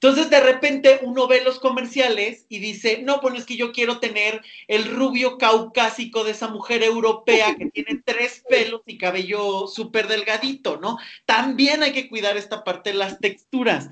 [0.00, 3.98] Entonces, de repente uno ve los comerciales y dice, no, bueno, es que yo quiero
[3.98, 10.06] tener el rubio caucásico de esa mujer europea que tiene tres pelos y cabello súper
[10.06, 10.98] delgadito, ¿no?
[11.24, 13.88] También hay que cuidar esta parte de las texturas.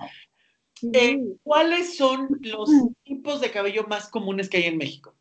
[0.83, 2.71] Eh, ¿Cuáles son los
[3.05, 5.15] tipos de cabello más comunes que hay en México?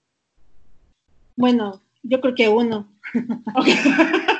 [1.35, 2.91] Bueno, yo creo que uno.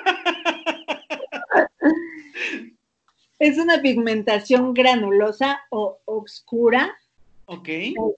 [3.40, 6.98] es una pigmentación granulosa o oscura.
[7.46, 7.70] Ok.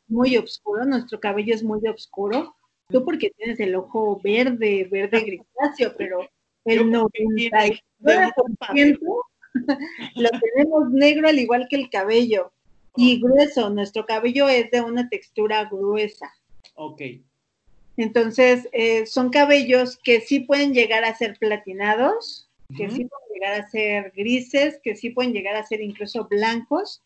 [0.08, 2.56] Muy oscuro, nuestro cabello es muy oscuro.
[2.90, 6.22] Tú porque tienes el ojo verde, verde grisáceo, pero
[6.66, 7.82] el 99%
[10.16, 12.54] lo tenemos negro al igual que el cabello.
[12.98, 16.34] Y grueso, nuestro cabello es de una textura gruesa.
[16.76, 17.02] Ok.
[17.96, 23.62] Entonces, eh, son cabellos que sí pueden llegar a ser platinados, que sí pueden llegar
[23.62, 27.02] a ser grises, que sí pueden llegar a ser incluso blancos,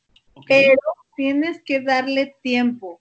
[0.48, 0.80] pero
[1.16, 3.00] tienes que darle tiempo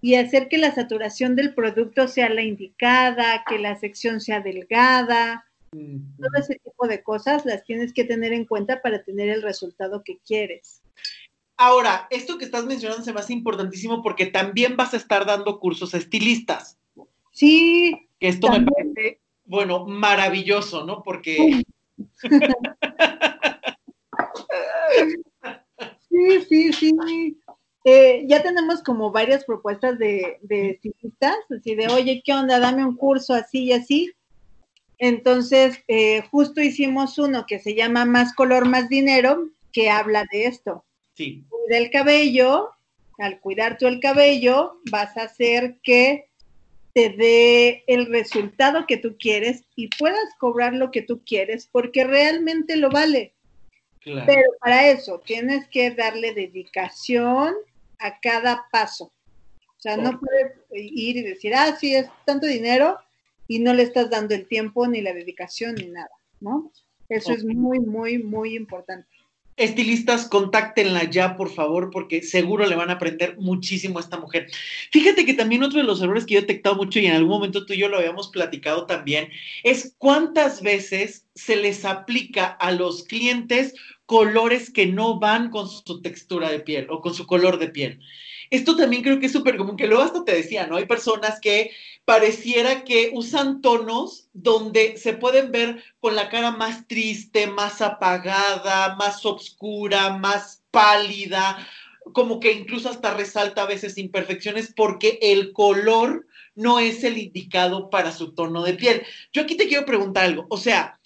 [0.00, 5.44] y hacer que la saturación del producto sea la indicada, que la sección sea delgada,
[5.72, 10.02] todo ese tipo de cosas las tienes que tener en cuenta para tener el resultado
[10.04, 10.82] que quieres.
[11.56, 15.60] Ahora, esto que estás mencionando se me hace importantísimo porque también vas a estar dando
[15.60, 16.78] cursos a estilistas.
[17.30, 18.08] Sí.
[18.18, 21.02] Que esto me parece, bueno, maravilloso, ¿no?
[21.02, 21.62] Porque...
[26.08, 27.36] sí, sí, sí.
[27.84, 32.58] eh, ya tenemos como varias propuestas de, de estilistas, así de, oye, ¿qué onda?
[32.58, 34.12] Dame un curso así y así.
[34.98, 40.46] Entonces, eh, justo hicimos uno que se llama Más color, más dinero, que habla de
[40.46, 40.83] esto.
[41.14, 41.44] Sí.
[41.68, 42.70] Del cabello,
[43.18, 46.28] al cuidar tú el cabello, vas a hacer que
[46.92, 52.04] te dé el resultado que tú quieres y puedas cobrar lo que tú quieres porque
[52.04, 53.34] realmente lo vale.
[54.00, 54.24] Claro.
[54.26, 57.54] Pero para eso tienes que darle dedicación
[57.98, 59.12] a cada paso.
[59.66, 62.98] O sea, no puedes ir y decir, ah, sí, es tanto dinero
[63.48, 66.10] y no le estás dando el tiempo ni la dedicación ni nada,
[66.40, 66.72] ¿no?
[67.08, 69.08] Eso es muy, muy, muy importante.
[69.56, 74.48] Estilistas, contáctenla ya, por favor, porque seguro le van a aprender muchísimo a esta mujer.
[74.90, 77.30] Fíjate que también otro de los errores que yo he detectado mucho y en algún
[77.30, 79.30] momento tú y yo lo habíamos platicado también,
[79.62, 83.74] es cuántas veces se les aplica a los clientes
[84.06, 88.00] colores que no van con su textura de piel o con su color de piel.
[88.54, 90.76] Esto también creo que es súper común, que luego hasta te decía, ¿no?
[90.76, 91.72] Hay personas que
[92.04, 98.94] pareciera que usan tonos donde se pueden ver con la cara más triste, más apagada,
[98.94, 101.66] más oscura, más pálida,
[102.12, 106.24] como que incluso hasta resalta a veces imperfecciones porque el color
[106.54, 109.02] no es el indicado para su tono de piel.
[109.32, 111.00] Yo aquí te quiero preguntar algo, o sea,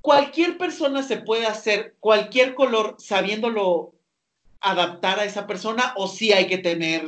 [0.00, 3.94] cualquier persona se puede hacer cualquier color sabiéndolo
[4.60, 7.04] adaptar a esa persona o sí hay que tener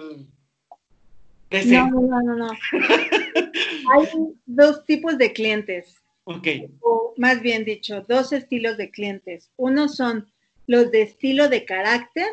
[1.51, 2.51] no, no, no, no.
[3.93, 4.07] Hay
[4.47, 5.97] dos tipos de clientes.
[6.25, 6.47] Ok.
[6.81, 9.51] O más bien dicho, dos estilos de clientes.
[9.57, 10.31] Uno son
[10.67, 12.29] los de estilo de carácter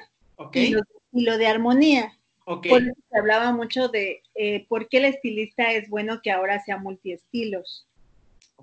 [0.53, 2.13] y los de estilo de armonía.
[2.45, 2.71] Okay.
[2.71, 6.63] Por eso se hablaba mucho de eh, por qué el estilista es bueno que ahora
[6.63, 7.87] sea multiestilos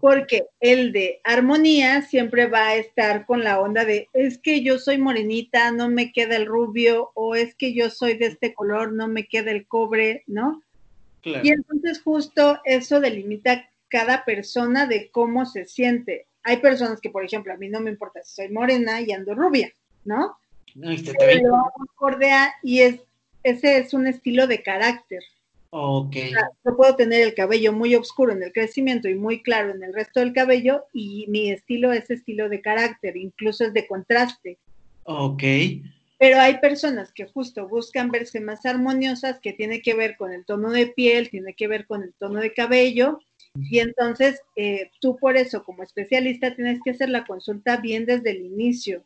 [0.04, 4.78] porque el de armonía siempre va a estar con la onda de es que yo
[4.78, 8.92] soy morenita, no me queda el rubio, o es que yo soy de este color,
[8.92, 10.62] no me queda el cobre, ¿no?
[11.22, 11.40] Claro.
[11.42, 16.26] Y entonces justo eso delimita cada persona de cómo se siente.
[16.42, 19.34] Hay personas que, por ejemplo, a mí no me importa si soy morena y ando
[19.34, 19.72] rubia,
[20.04, 20.36] ¿no?
[20.74, 23.00] No, y te Pero ve- lo hago y es,
[23.42, 25.22] ese es un estilo de carácter.
[25.76, 26.14] Ok.
[26.14, 29.72] O sea, yo puedo tener el cabello muy oscuro en el crecimiento y muy claro
[29.74, 33.84] en el resto del cabello y mi estilo es estilo de carácter, incluso es de
[33.88, 34.60] contraste.
[35.02, 35.42] Ok.
[36.16, 40.44] Pero hay personas que justo buscan verse más armoniosas, que tiene que ver con el
[40.44, 43.18] tono de piel, tiene que ver con el tono de cabello.
[43.56, 48.30] Y entonces eh, tú por eso como especialista tienes que hacer la consulta bien desde
[48.30, 49.02] el inicio,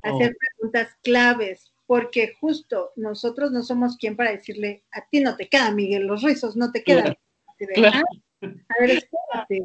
[0.00, 0.38] hacer Oh.
[0.38, 5.70] preguntas claves, porque justo nosotros no somos quien para decirle, a ti no te queda,
[5.70, 7.14] Miguel, los rizos no te quedan.
[7.74, 8.02] Claro.
[8.42, 9.62] "Ah, a ver, espérate,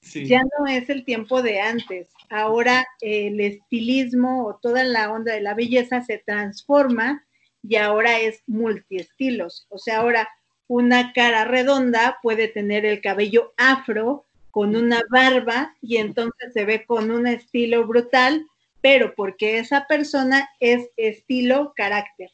[0.00, 0.26] Sí.
[0.26, 2.08] ya no es el tiempo de antes.
[2.28, 7.24] Ahora el estilismo o toda la onda de la belleza se transforma
[7.62, 9.66] y ahora es multiestilos.
[9.70, 10.28] O sea, ahora
[10.66, 16.84] una cara redonda puede tener el cabello afro con una barba y entonces se ve
[16.84, 18.44] con un estilo brutal,
[18.82, 22.30] pero porque esa persona es estilo carácter.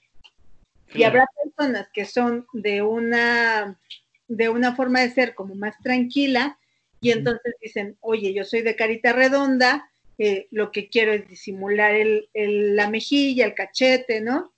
[0.95, 3.79] Y habrá personas que son de una,
[4.27, 6.59] de una forma de ser como más tranquila
[7.01, 11.95] y entonces dicen, oye, yo soy de carita redonda, eh, lo que quiero es disimular
[11.95, 14.51] el, el- la mejilla, el cachete, ¿no?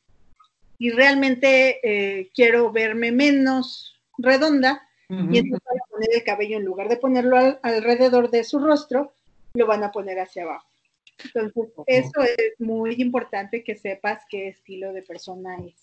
[0.79, 4.81] Y realmente eh, quiero verme menos redonda
[5.35, 8.59] y entonces van a poner el cabello en lugar de ponerlo al- alrededor de su
[8.61, 9.13] rostro,
[9.55, 10.70] lo van a poner hacia abajo.
[11.25, 15.75] Entonces, eso es muy importante que sepas qué estilo de persona es.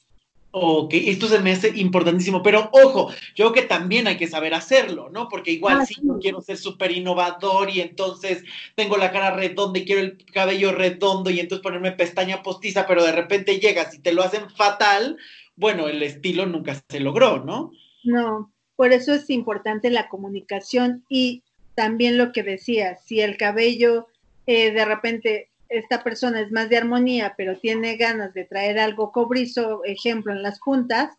[0.52, 4.54] Ok, esto se me hace importantísimo, pero ojo, yo creo que también hay que saber
[4.54, 5.28] hacerlo, ¿no?
[5.30, 6.02] Porque igual Ah, si sí.
[6.04, 8.44] yo quiero ser súper innovador y entonces
[8.76, 13.04] tengo la cara redonda y quiero el cabello redondo y entonces ponerme pestaña postiza, pero
[13.04, 15.18] de repente llegas y te lo hacen fatal,
[15.56, 17.72] bueno, el estilo nunca se logró, ¿no?
[18.04, 21.44] No, por eso es importante la comunicación y
[21.76, 24.08] también lo que decía, si el cabello
[24.48, 29.12] eh, de repente esta persona es más de armonía, pero tiene ganas de traer algo
[29.12, 31.12] cobrizo, ejemplo, en las puntas,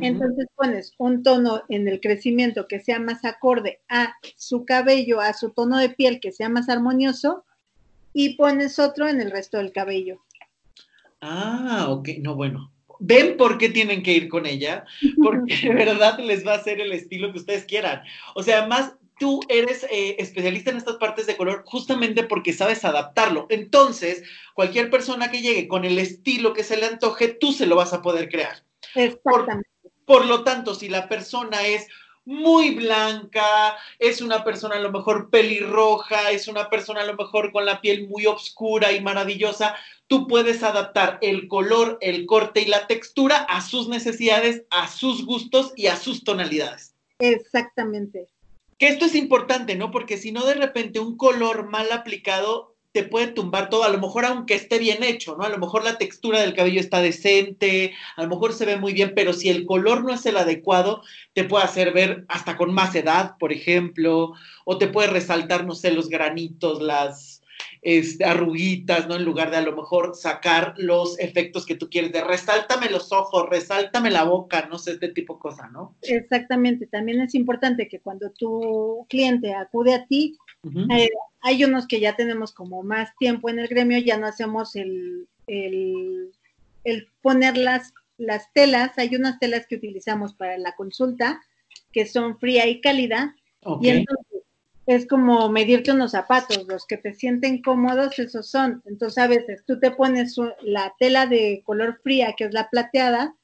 [0.00, 5.34] entonces pones un tono en el crecimiento que sea más acorde a su cabello, a
[5.34, 7.44] su tono de piel que sea más armonioso
[8.14, 10.22] y pones otro en el resto del cabello.
[11.20, 12.72] Ah, ok, no, bueno.
[13.00, 14.84] ¿Ven por qué tienen que ir con ella?
[15.22, 18.02] Porque de verdad les va a hacer el estilo que ustedes quieran.
[18.34, 22.84] O sea, además, tú eres eh, especialista en estas partes de color justamente porque sabes
[22.84, 23.46] adaptarlo.
[23.50, 24.22] Entonces,
[24.54, 27.92] cualquier persona que llegue con el estilo que se le antoje, tú se lo vas
[27.92, 28.64] a poder crear.
[28.94, 29.68] Exactamente.
[30.04, 31.86] Por lo tanto, si la persona es
[32.24, 37.50] muy blanca, es una persona a lo mejor pelirroja, es una persona a lo mejor
[37.52, 39.74] con la piel muy oscura y maravillosa,
[40.06, 45.26] tú puedes adaptar el color, el corte y la textura a sus necesidades, a sus
[45.26, 46.94] gustos y a sus tonalidades.
[47.18, 48.28] Exactamente.
[48.78, 49.90] Que esto es importante, ¿no?
[49.90, 53.98] Porque si no de repente un color mal aplicado te puede tumbar todo, a lo
[53.98, 55.44] mejor aunque esté bien hecho, ¿no?
[55.44, 58.92] A lo mejor la textura del cabello está decente, a lo mejor se ve muy
[58.92, 61.02] bien, pero si el color no es el adecuado,
[61.32, 64.32] te puede hacer ver hasta con más edad, por ejemplo,
[64.66, 67.31] o te puede resaltar, no sé, los granitos, las
[67.82, 69.16] este, arruguitas, ¿no?
[69.16, 73.10] En lugar de a lo mejor sacar los efectos que tú quieres, de resáltame los
[73.10, 75.96] ojos, resáltame la boca, no sé, este tipo de cosa, ¿no?
[76.02, 80.36] Exactamente, también es importante que cuando tu cliente acude a ti,
[80.90, 81.10] eh,
[81.40, 85.26] hay unos que ya tenemos como más tiempo en el gremio, ya no hacemos el,
[85.48, 86.30] el,
[87.20, 91.42] poner las, las telas, hay unas telas que utilizamos para la consulta
[91.90, 93.34] que son fría y cálida,
[93.80, 94.31] y entonces
[94.86, 98.82] es como medirte unos zapatos, los que te sienten cómodos, esos son.
[98.86, 103.34] Entonces a veces tú te pones la tela de color fría, que es la plateada,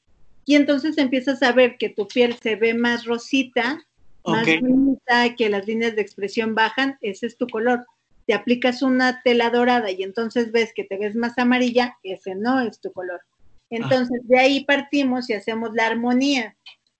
[0.45, 3.85] y entonces empiezas a ver que tu piel se ve más rosita
[4.25, 7.85] más bonita, que las líneas de expresión bajan, ese es tu color.
[8.25, 12.61] Te aplicas una tela dorada y entonces ves que te ves más amarilla, ese no
[12.61, 13.21] es tu color.
[13.71, 16.55] Entonces, de ahí partimos y hacemos la armonía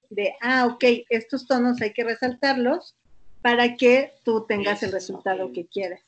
[0.10, 2.96] de, ah, ok, estos tonos hay que resaltarlos
[3.42, 6.02] para que tú tengas el resultado que quieres.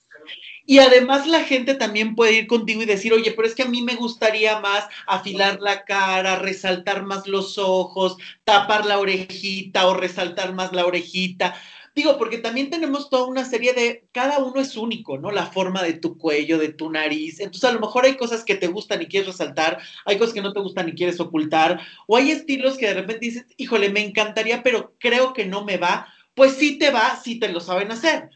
[0.66, 3.68] Y además la gente también puede ir contigo y decir, oye, pero es que a
[3.68, 9.96] mí me gustaría más afilar la cara, resaltar más los ojos, tapar la orejita o
[9.96, 11.56] resaltar más la orejita.
[11.94, 15.30] Digo, porque también tenemos toda una serie de, cada uno es único, ¿no?
[15.30, 17.42] La forma de tu cuello, de tu nariz.
[17.42, 20.42] Entonces, a lo mejor hay cosas que te gustan y quieres resaltar, hay cosas que
[20.42, 24.00] no te gustan y quieres ocultar, o hay estilos que de repente dices, híjole, me
[24.00, 26.08] encantaría, pero creo que no me va.
[26.36, 28.30] Pues sí te va si te lo saben hacer.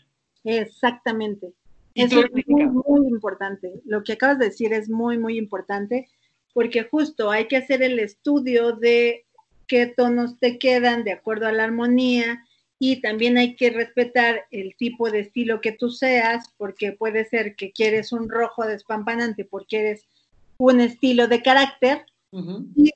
[0.43, 1.54] Exactamente.
[1.96, 3.82] Eso es muy, muy importante.
[3.86, 6.10] Lo que acabas de decir es muy, muy importante
[6.54, 9.26] porque justo hay que hacer el estudio de
[9.68, 12.46] qué tonos te quedan de acuerdo a la armonía
[12.80, 17.56] y también hay que respetar el tipo de estilo que tú seas porque puede ser
[17.56, 20.08] que quieres un rojo despampanante porque eres
[20.58, 22.06] un estilo de carácter
[22.76, 22.91] y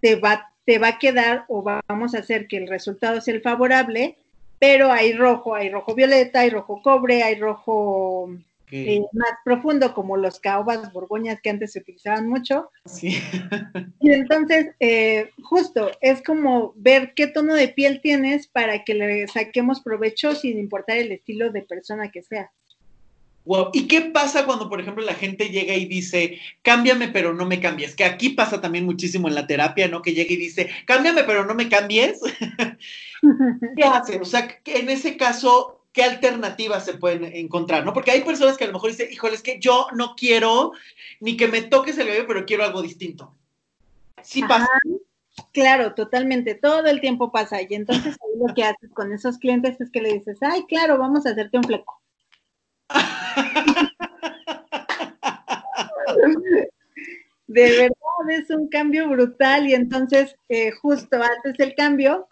[0.00, 3.42] te va, te va a quedar o vamos a hacer que el resultado sea el
[3.42, 4.18] favorable
[4.58, 8.30] pero hay rojo, hay rojo violeta, hay rojo cobre, hay rojo
[8.70, 12.70] eh, más profundo, como los caobas borgoñas que antes se utilizaban mucho.
[12.84, 13.18] Sí.
[14.00, 19.28] y entonces, eh, justo, es como ver qué tono de piel tienes para que le
[19.28, 22.50] saquemos provecho sin importar el estilo de persona que sea.
[23.46, 23.70] Wow.
[23.72, 27.60] ¿Y qué pasa cuando, por ejemplo, la gente llega y dice, cámbiame, pero no me
[27.60, 27.94] cambies?
[27.94, 30.02] Que aquí pasa también muchísimo en la terapia, ¿no?
[30.02, 32.20] Que llega y dice, cámbiame, pero no me cambies.
[33.76, 34.20] ¿Qué hacen?
[34.20, 37.84] O sea, en ese caso, ¿qué alternativas se pueden encontrar?
[37.84, 37.92] ¿No?
[37.92, 40.72] Porque hay personas que a lo mejor dicen, híjole, es que yo no quiero
[41.20, 43.32] ni que me toques el bebé, pero quiero algo distinto.
[44.22, 44.66] Sí pasa.
[45.52, 46.56] Claro, totalmente.
[46.56, 47.62] Todo el tiempo pasa.
[47.62, 50.98] Y entonces ahí lo que haces con esos clientes es que le dices, ay, claro,
[50.98, 52.00] vamos a hacerte un fleco
[57.46, 59.66] de verdad es un cambio brutal.
[59.68, 62.28] Y entonces eh, justo haces el cambio,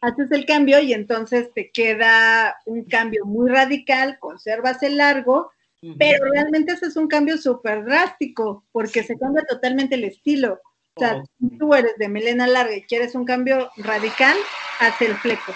[0.00, 5.50] haces el cambio y entonces te queda un cambio muy radical, conservas el largo,
[5.98, 10.60] pero realmente haces un cambio súper drástico porque se cambia totalmente el estilo.
[10.94, 14.36] O sea, si tú eres de melena larga y quieres un cambio radical,
[14.80, 15.54] haz el fleco.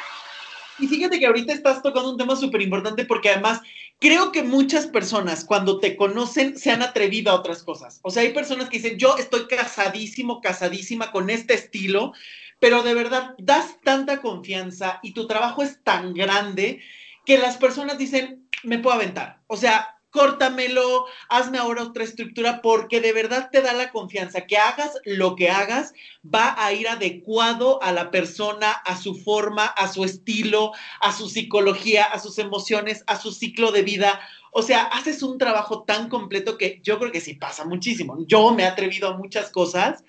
[0.78, 3.60] Y fíjate que ahorita estás tocando un tema súper importante porque además
[4.00, 8.00] creo que muchas personas cuando te conocen se han atrevido a otras cosas.
[8.02, 12.12] O sea, hay personas que dicen, yo estoy casadísimo, casadísima con este estilo,
[12.58, 16.80] pero de verdad das tanta confianza y tu trabajo es tan grande
[17.24, 19.40] que las personas dicen, me puedo aventar.
[19.46, 24.56] O sea, córtamelo, hazme ahora otra estructura, porque de verdad te da la confianza que
[24.56, 25.92] hagas lo que hagas,
[26.24, 31.28] va a ir adecuado a la persona, a su forma, a su estilo, a su
[31.28, 34.20] psicología, a sus emociones, a su ciclo de vida.
[34.52, 38.16] O sea, haces un trabajo tan completo que yo creo que sí pasa muchísimo.
[38.28, 40.04] Yo me he atrevido a muchas cosas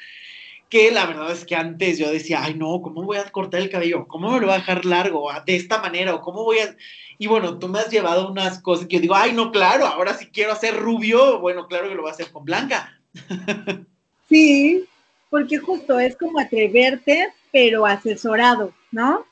[0.70, 3.70] que la verdad es que antes yo decía, ay no, ¿cómo voy a cortar el
[3.70, 4.08] cabello?
[4.08, 5.30] ¿Cómo me lo voy a dejar largo?
[5.46, 6.76] De esta manera, o cómo voy a...
[7.18, 10.16] Y bueno, tú me has llevado unas cosas que yo digo, ay, no, claro, ahora
[10.16, 13.00] si quiero hacer rubio, bueno, claro que lo voy a hacer con blanca.
[14.28, 14.84] Sí,
[15.30, 19.24] porque justo es como atreverte, pero asesorado, ¿no?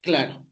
[0.00, 0.44] Claro.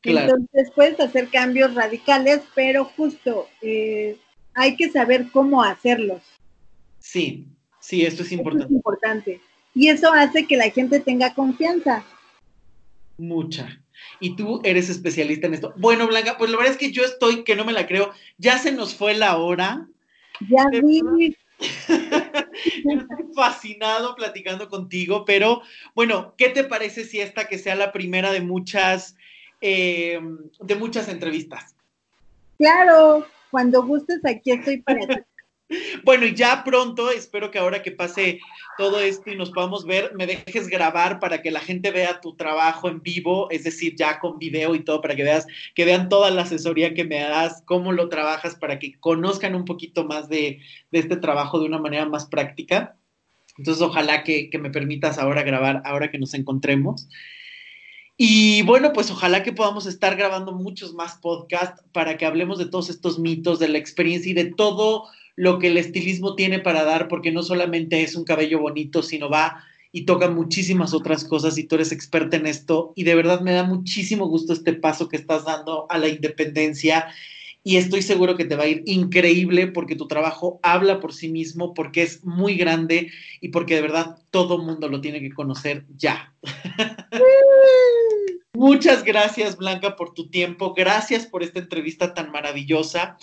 [0.00, 0.34] claro.
[0.34, 4.18] Entonces puedes hacer cambios radicales, pero justo eh,
[4.54, 6.20] hay que saber cómo hacerlos.
[6.98, 7.46] Sí,
[7.80, 8.66] sí, esto es importante.
[8.66, 9.40] es importante.
[9.74, 12.04] Y eso hace que la gente tenga confianza.
[13.18, 13.80] Mucha.
[14.18, 15.74] Y tú eres especialista en esto.
[15.76, 18.58] Bueno, Blanca, pues la verdad es que yo estoy, que no me la creo, ya
[18.58, 19.86] se nos fue la hora.
[20.48, 21.36] Ya vi.
[21.60, 25.60] estoy fascinado platicando contigo, pero
[25.94, 29.16] bueno, ¿qué te parece si esta que sea la primera de muchas,
[29.60, 30.18] eh,
[30.58, 31.74] de muchas entrevistas?
[32.58, 35.14] Claro, cuando gustes, aquí estoy para ti.
[36.02, 38.40] Bueno, y ya pronto, espero que ahora que pase
[38.76, 42.34] todo esto y nos podamos ver, me dejes grabar para que la gente vea tu
[42.34, 46.08] trabajo en vivo, es decir, ya con video y todo, para que veas, que vean
[46.08, 50.28] toda la asesoría que me das, cómo lo trabajas, para que conozcan un poquito más
[50.28, 50.60] de,
[50.90, 52.96] este trabajo de una manera más práctica.
[53.56, 57.08] Entonces, ojalá que, que me permitas ahora grabar, ahora que nos encontremos.
[58.16, 62.66] Y bueno, pues ojalá que podamos estar grabando muchos más podcasts para que hablemos de
[62.66, 65.04] todos estos mitos, de la experiencia y de todo
[65.40, 69.30] lo que el estilismo tiene para dar, porque no solamente es un cabello bonito, sino
[69.30, 73.40] va y toca muchísimas otras cosas y tú eres experta en esto y de verdad
[73.40, 77.06] me da muchísimo gusto este paso que estás dando a la independencia
[77.64, 81.30] y estoy seguro que te va a ir increíble porque tu trabajo habla por sí
[81.30, 83.10] mismo, porque es muy grande
[83.40, 86.34] y porque de verdad todo mundo lo tiene que conocer ya.
[88.60, 90.74] Muchas gracias, Blanca, por tu tiempo.
[90.74, 93.16] Gracias por esta entrevista tan maravillosa.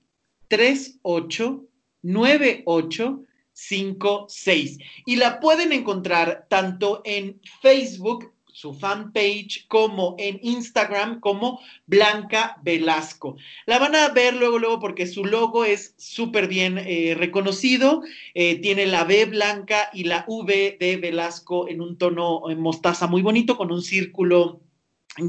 [0.48, 1.68] 38
[2.04, 4.78] 9856.
[5.06, 13.36] Y la pueden encontrar tanto en Facebook, su fanpage, como en Instagram, como Blanca Velasco.
[13.66, 18.04] La van a ver luego, luego, porque su logo es súper bien eh, reconocido.
[18.36, 23.08] Eh, tiene la B blanca y la V de Velasco en un tono en mostaza
[23.08, 24.62] muy bonito, con un círculo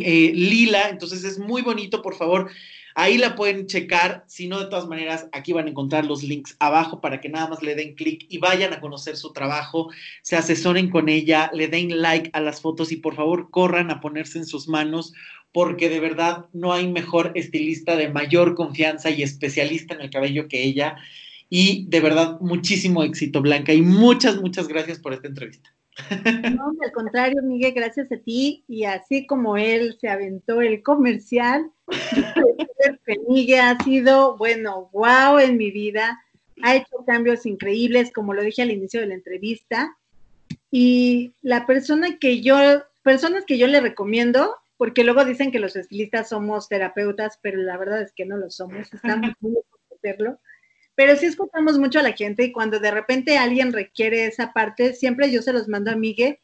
[0.01, 0.91] eh, lila.
[0.91, 2.51] Entonces es muy bonito, por favor
[2.95, 6.57] Ahí la pueden checar, si no, de todas maneras, aquí van a encontrar los links
[6.61, 9.91] abajo para que nada más le den clic y vayan a conocer su trabajo,
[10.23, 14.01] se asesoren con ella, le den like a las fotos y por favor corran a
[14.01, 15.13] ponerse en sus manos
[15.55, 20.49] porque de verdad no hay mejor estilista de mayor confianza y especialista en el cabello
[20.49, 20.97] que ella.
[21.49, 25.73] Y de verdad, muchísimo éxito, Blanca, y muchas, muchas gracias por esta entrevista.
[26.57, 28.65] No, al contrario, Miguel, gracias a ti.
[28.67, 31.71] Y así como él se aventó el comercial,
[33.29, 36.21] Miguel ha sido, bueno, wow en mi vida.
[36.63, 39.97] Ha hecho cambios increíbles, como lo dije al inicio de la entrevista.
[40.71, 42.57] Y la persona que yo,
[43.03, 47.77] personas que yo le recomiendo, porque luego dicen que los estilistas somos terapeutas, pero la
[47.77, 49.57] verdad es que no lo somos, estamos muy
[49.95, 50.39] hacerlo
[50.95, 54.95] pero sí escuchamos mucho a la gente y cuando de repente alguien requiere esa parte,
[54.95, 56.39] siempre yo se los mando a Miguel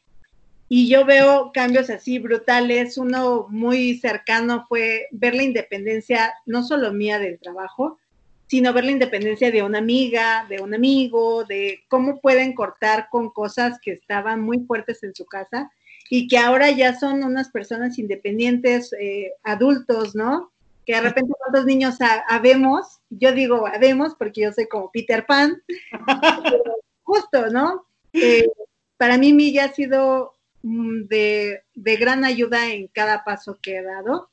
[0.73, 2.97] y yo veo cambios así brutales.
[2.97, 7.99] Uno muy cercano fue ver la independencia, no solo mía del trabajo,
[8.47, 13.31] sino ver la independencia de una amiga, de un amigo, de cómo pueden cortar con
[13.31, 15.69] cosas que estaban muy fuertes en su casa
[16.09, 20.53] y que ahora ya son unas personas independientes, eh, adultos, ¿no?
[20.85, 21.97] que de repente cuántos niños
[22.29, 25.61] habemos, yo digo habemos porque yo soy como Peter Pan,
[27.03, 27.85] justo, ¿no?
[28.13, 28.47] Eh,
[28.95, 30.33] para mí Milla ha sido
[30.63, 34.29] de, de gran ayuda en cada paso que he dado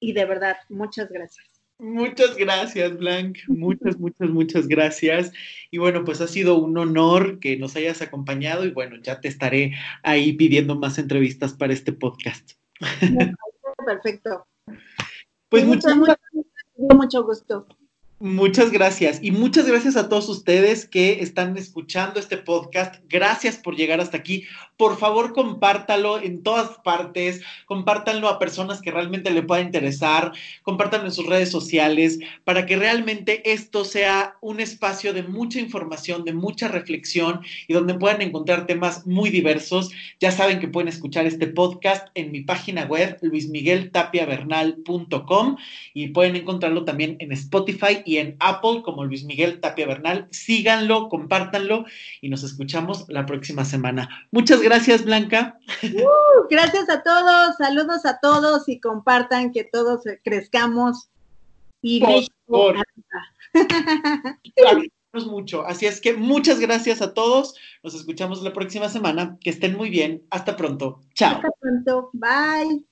[0.00, 1.46] y de verdad, muchas gracias.
[1.78, 3.36] Muchas gracias, Blanc.
[3.48, 5.32] Muchas, muchas, muchas gracias.
[5.70, 9.28] Y bueno, pues ha sido un honor que nos hayas acompañado y bueno, ya te
[9.28, 12.52] estaré ahí pidiendo más entrevistas para este podcast.
[13.86, 14.46] Perfecto.
[15.48, 16.18] Pues muchas, muchas,
[16.76, 17.66] mucho gusto.
[18.18, 22.94] Muchas gracias y muchas gracias a todos ustedes que están escuchando este podcast.
[23.10, 24.44] Gracias por llegar hasta aquí.
[24.78, 31.08] Por favor, compártalo en todas partes, compártanlo a personas que realmente le pueda interesar, compártanlo
[31.08, 36.32] en sus redes sociales para que realmente esto sea un espacio de mucha información, de
[36.32, 39.90] mucha reflexión y donde puedan encontrar temas muy diversos.
[40.20, 45.56] Ya saben que pueden escuchar este podcast en mi página web luismigueltapiavernal.com
[45.92, 50.28] y pueden encontrarlo también en Spotify y en Apple como Luis Miguel Tapia Bernal.
[50.30, 51.84] Síganlo, compártanlo
[52.20, 54.08] y nos escuchamos la próxima semana.
[54.30, 55.58] Muchas gracias, Blanca.
[55.82, 61.08] Uh, gracias a todos, saludos a todos y compartan que todos crezcamos
[61.82, 62.00] y
[62.46, 62.76] por
[65.24, 65.64] mucho.
[65.64, 67.54] Así es que muchas gracias a todos.
[67.82, 69.38] Nos escuchamos la próxima semana.
[69.40, 70.22] Que estén muy bien.
[70.30, 71.00] Hasta pronto.
[71.14, 71.36] Chao.
[71.36, 72.10] Hasta pronto.
[72.12, 72.84] Bye.